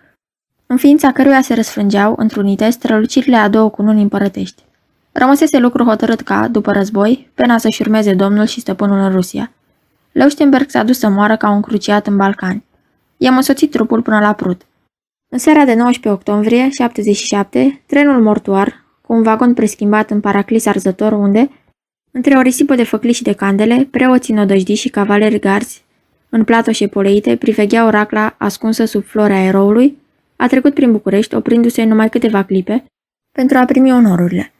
în 0.66 0.77
ființa 0.77 1.12
căruia 1.12 1.40
se 1.40 1.55
răsfrângeau, 1.55 2.14
întrunite, 2.16 2.70
strălucirile 2.70 3.37
a 3.37 3.49
două 3.49 3.70
cununi 3.70 4.03
împărătești. 4.03 4.62
Rămăsese 5.12 5.59
lucru 5.59 5.85
hotărât 5.85 6.20
ca, 6.20 6.49
după 6.49 6.73
război, 6.73 7.31
pena 7.35 7.59
să-și 7.59 7.83
urmeze 7.83 8.14
domnul 8.14 8.47
și 8.47 8.61
stăpânul 8.61 8.99
în 8.99 9.11
Rusia. 9.11 9.53
Leuchtenberg 10.14 10.70
s-a 10.70 10.83
dus 10.83 10.98
să 10.98 11.09
moară 11.09 11.37
ca 11.37 11.50
un 11.50 11.61
cruciat 11.61 12.07
în 12.07 12.16
Balcani. 12.16 12.64
I-am 13.16 13.37
însoțit 13.37 13.70
trupul 13.70 14.03
până 14.03 14.18
la 14.18 14.33
Prut. 14.33 14.62
În 15.33 15.38
seara 15.38 15.64
de 15.64 15.74
19 15.74 16.09
octombrie 16.09 16.68
77, 16.70 17.83
trenul 17.87 18.22
mortuar, 18.22 18.85
cu 19.00 19.12
un 19.12 19.22
vagon 19.22 19.55
preschimbat 19.55 20.11
în 20.11 20.20
paraclis 20.20 20.66
arzător 20.66 21.12
unde, 21.12 21.50
între 22.11 22.37
o 22.37 22.40
risipă 22.40 22.74
de 22.74 22.85
făcli 22.85 23.12
și 23.12 23.22
de 23.22 23.33
candele, 23.33 23.88
preoții 23.90 24.35
nodăjdi 24.35 24.74
și 24.74 24.88
cavaleri 24.88 25.38
garzi, 25.38 25.85
în 26.29 26.44
platoșe 26.44 26.87
poleite, 26.87 27.37
privegheau 27.37 27.88
racla 27.88 28.35
ascunsă 28.38 28.85
sub 28.85 29.05
floarea 29.05 29.42
eroului, 29.42 29.98
a 30.37 30.46
trecut 30.46 30.74
prin 30.74 30.92
București, 30.92 31.35
oprindu-se 31.35 31.85
numai 31.85 32.09
câteva 32.09 32.44
clipe, 32.44 32.85
pentru 33.33 33.59
a 33.59 33.64
primi 33.64 33.92
onorurile. 33.92 34.53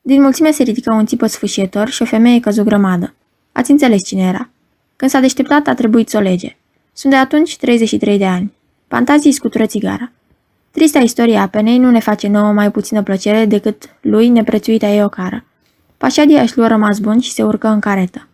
Din 0.00 0.20
mulțime 0.22 0.50
se 0.50 0.62
ridică 0.62 0.92
un 0.92 1.06
țipă 1.06 1.26
sfâșietor 1.26 1.88
și 1.88 2.02
o 2.02 2.04
femeie 2.04 2.40
căzu 2.40 2.64
grămadă. 2.64 3.14
Ați 3.52 3.70
înțeles 3.70 4.04
cine 4.06 4.22
era. 4.22 4.50
Când 5.00 5.12
s-a 5.12 5.20
deșteptat, 5.20 5.66
a 5.66 5.74
trebuit 5.74 6.08
să 6.08 6.16
o 6.16 6.20
lege. 6.20 6.56
Sunt 6.92 7.12
de 7.12 7.18
atunci 7.18 7.56
33 7.56 8.18
de 8.18 8.26
ani. 8.26 8.52
Fantazii 8.88 9.32
scutură 9.32 9.66
țigara. 9.66 10.12
Trista 10.70 10.98
istorie 10.98 11.36
a 11.36 11.48
penei 11.48 11.78
nu 11.78 11.90
ne 11.90 12.00
face 12.00 12.28
nouă 12.28 12.52
mai 12.52 12.70
puțină 12.70 13.02
plăcere 13.02 13.44
decât 13.44 13.96
lui 14.00 14.28
neprețuita 14.28 14.86
ei 14.86 15.04
o 15.04 15.08
cară. 15.08 15.44
Pașadia 15.96 16.42
își 16.42 16.56
luă 16.56 16.66
rămas 16.66 16.98
bun 16.98 17.20
și 17.20 17.32
se 17.32 17.42
urcă 17.42 17.68
în 17.68 17.80
caretă. 17.80 18.28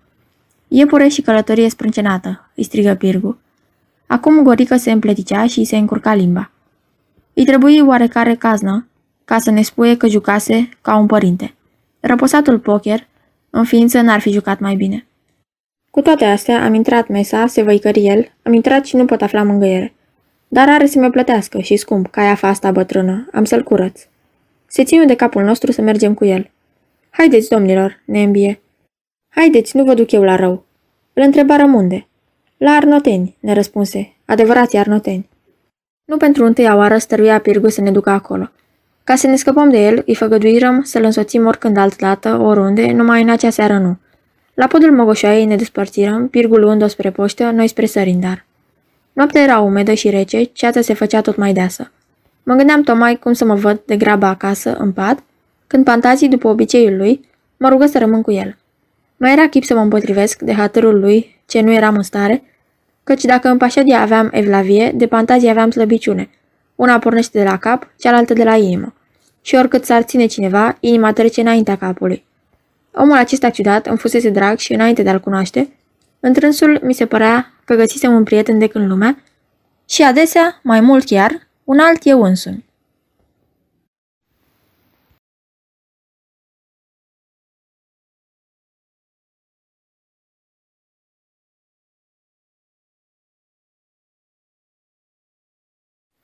Iepure 0.68 1.08
și 1.08 1.22
călătorie 1.22 1.68
sprâncenată, 1.68 2.50
îi 2.54 2.64
strigă 2.64 2.94
Pirgu. 2.94 3.38
Acum 4.06 4.42
Gorică 4.42 4.76
se 4.76 4.90
împleticea 4.90 5.46
și 5.46 5.58
îi 5.58 5.64
se 5.64 5.76
încurca 5.76 6.14
limba. 6.14 6.50
Îi 7.34 7.44
trebuie 7.44 7.82
oarecare 7.82 8.34
caznă 8.34 8.86
ca 9.24 9.38
să 9.38 9.50
ne 9.50 9.62
spuie 9.62 9.96
că 9.96 10.06
jucase 10.06 10.68
ca 10.82 10.96
un 10.96 11.06
părinte. 11.06 11.54
Răposatul 12.00 12.58
poker, 12.58 13.06
în 13.50 13.64
ființă, 13.64 14.00
n-ar 14.00 14.20
fi 14.20 14.30
jucat 14.30 14.58
mai 14.58 14.74
bine. 14.74 15.05
Cu 15.96 16.02
toate 16.02 16.24
astea, 16.24 16.64
am 16.64 16.74
intrat 16.74 17.08
mesa, 17.08 17.46
se 17.46 17.62
văicări 17.62 18.06
el, 18.06 18.32
am 18.42 18.52
intrat 18.52 18.84
și 18.84 18.96
nu 18.96 19.04
pot 19.04 19.22
afla 19.22 19.42
mângâiere. 19.42 19.94
Dar 20.48 20.68
are 20.68 20.86
să 20.86 20.98
mi 20.98 21.10
plătească 21.10 21.58
și 21.60 21.76
scump, 21.76 22.06
ca 22.06 22.22
ea 22.22 22.38
asta 22.40 22.70
bătrână, 22.70 23.28
am 23.32 23.44
să-l 23.44 23.62
curăț. 23.62 24.00
Se 24.66 24.84
ține 24.84 25.04
de 25.04 25.14
capul 25.14 25.42
nostru 25.42 25.72
să 25.72 25.82
mergem 25.82 26.14
cu 26.14 26.24
el. 26.24 26.50
Haideți, 27.10 27.48
domnilor, 27.48 28.02
ne 28.04 28.22
îmbie. 28.22 28.60
Haideți, 29.28 29.76
nu 29.76 29.84
vă 29.84 29.94
duc 29.94 30.12
eu 30.12 30.22
la 30.22 30.36
rău. 30.36 30.64
Îl 31.12 31.22
întreba 31.22 31.56
rămunde. 31.56 32.06
La 32.56 32.70
Arnoteni, 32.70 33.36
ne 33.40 33.52
răspunse. 33.52 34.16
Adevărați 34.24 34.76
Arnoteni. 34.76 35.28
Nu 36.04 36.16
pentru 36.16 36.44
întâia 36.44 36.76
oară 36.76 36.98
stăruia 36.98 37.40
Pirgu 37.40 37.68
să 37.68 37.80
ne 37.80 37.90
ducă 37.90 38.10
acolo. 38.10 38.50
Ca 39.04 39.14
să 39.14 39.26
ne 39.26 39.36
scăpăm 39.36 39.70
de 39.70 39.78
el, 39.78 40.02
îi 40.06 40.14
făgăduirăm 40.14 40.82
să-l 40.82 41.04
însoțim 41.04 41.46
oricând 41.46 41.76
altdată, 41.76 42.38
oriunde, 42.38 42.92
numai 42.92 43.22
în 43.22 43.28
acea 43.28 43.50
seară 43.50 43.78
nu. 43.78 43.98
La 44.56 44.66
podul 44.66 44.92
Mogoșoaiei 44.92 45.44
ne 45.44 45.56
despărțirăm, 45.56 46.28
Pirgul 46.28 46.60
luând-o 46.60 46.86
spre 46.86 47.10
poștă, 47.10 47.50
noi 47.50 47.68
spre 47.68 47.86
sărindar. 47.86 48.44
Noaptea 49.12 49.42
era 49.42 49.58
umedă 49.58 49.92
și 49.92 50.10
rece, 50.10 50.42
ceața 50.42 50.80
se 50.80 50.94
făcea 50.94 51.20
tot 51.20 51.36
mai 51.36 51.52
deasă. 51.52 51.90
Mă 52.42 52.54
gândeam 52.54 52.82
tocmai 52.82 53.16
cum 53.16 53.32
să 53.32 53.44
mă 53.44 53.54
văd 53.54 53.80
de 53.86 53.96
grabă 53.96 54.26
acasă, 54.26 54.76
în 54.78 54.92
pat, 54.92 55.22
când 55.66 55.84
Pantazii, 55.84 56.28
după 56.28 56.48
obiceiul 56.48 56.96
lui, 56.96 57.28
mă 57.56 57.68
rugă 57.68 57.86
să 57.86 57.98
rămân 57.98 58.22
cu 58.22 58.30
el. 58.30 58.56
Mai 59.16 59.32
era 59.32 59.48
chip 59.48 59.64
să 59.64 59.74
mă 59.74 59.80
împotrivesc 59.80 60.40
de 60.40 60.52
hatărul 60.52 61.00
lui, 61.00 61.40
ce 61.46 61.60
nu 61.60 61.72
eram 61.72 61.94
în 61.94 62.02
stare, 62.02 62.42
căci 63.04 63.24
dacă 63.24 63.48
în 63.48 63.56
Pașadia 63.56 64.00
aveam 64.00 64.28
evlavie, 64.32 64.92
de 64.94 65.06
Pantazii 65.06 65.48
aveam 65.48 65.70
slăbiciune. 65.70 66.30
Una 66.74 66.98
pornește 66.98 67.38
de 67.38 67.44
la 67.44 67.58
cap, 67.58 67.90
cealaltă 67.98 68.32
de 68.32 68.44
la 68.44 68.56
inimă. 68.56 68.94
Și 69.42 69.54
oricât 69.54 69.84
s-ar 69.84 70.02
ține 70.02 70.26
cineva, 70.26 70.76
inima 70.80 71.12
trece 71.12 71.40
înaintea 71.40 71.76
capului. 71.76 72.24
Omul 72.98 73.16
acesta 73.16 73.50
ciudat 73.50 73.86
îmi 73.86 73.98
fusese 73.98 74.30
drag 74.30 74.58
și 74.58 74.72
înainte 74.72 75.02
de 75.02 75.08
a-l 75.08 75.20
cunoaște, 75.20 75.76
întrânsul 76.20 76.80
mi 76.82 76.94
se 76.94 77.06
părea 77.06 77.52
că 77.64 77.74
găsisem 77.74 78.12
un 78.12 78.24
prieten 78.24 78.58
de 78.58 78.66
când 78.66 78.88
lumea 78.88 79.22
și 79.88 80.02
adesea, 80.02 80.60
mai 80.62 80.80
mult 80.80 81.04
chiar, 81.04 81.48
un 81.64 81.78
alt 81.78 82.00
eu 82.04 82.22
însumi. 82.22 82.64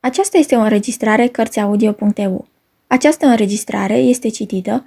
Aceasta 0.01 0.39
este 0.39 0.57
o 0.57 0.61
înregistrare 0.61 1.27
Cărțiaudio.eu. 1.27 2.47
Această 2.87 3.27
înregistrare 3.27 3.97
este 3.97 4.29
citită 4.29 4.87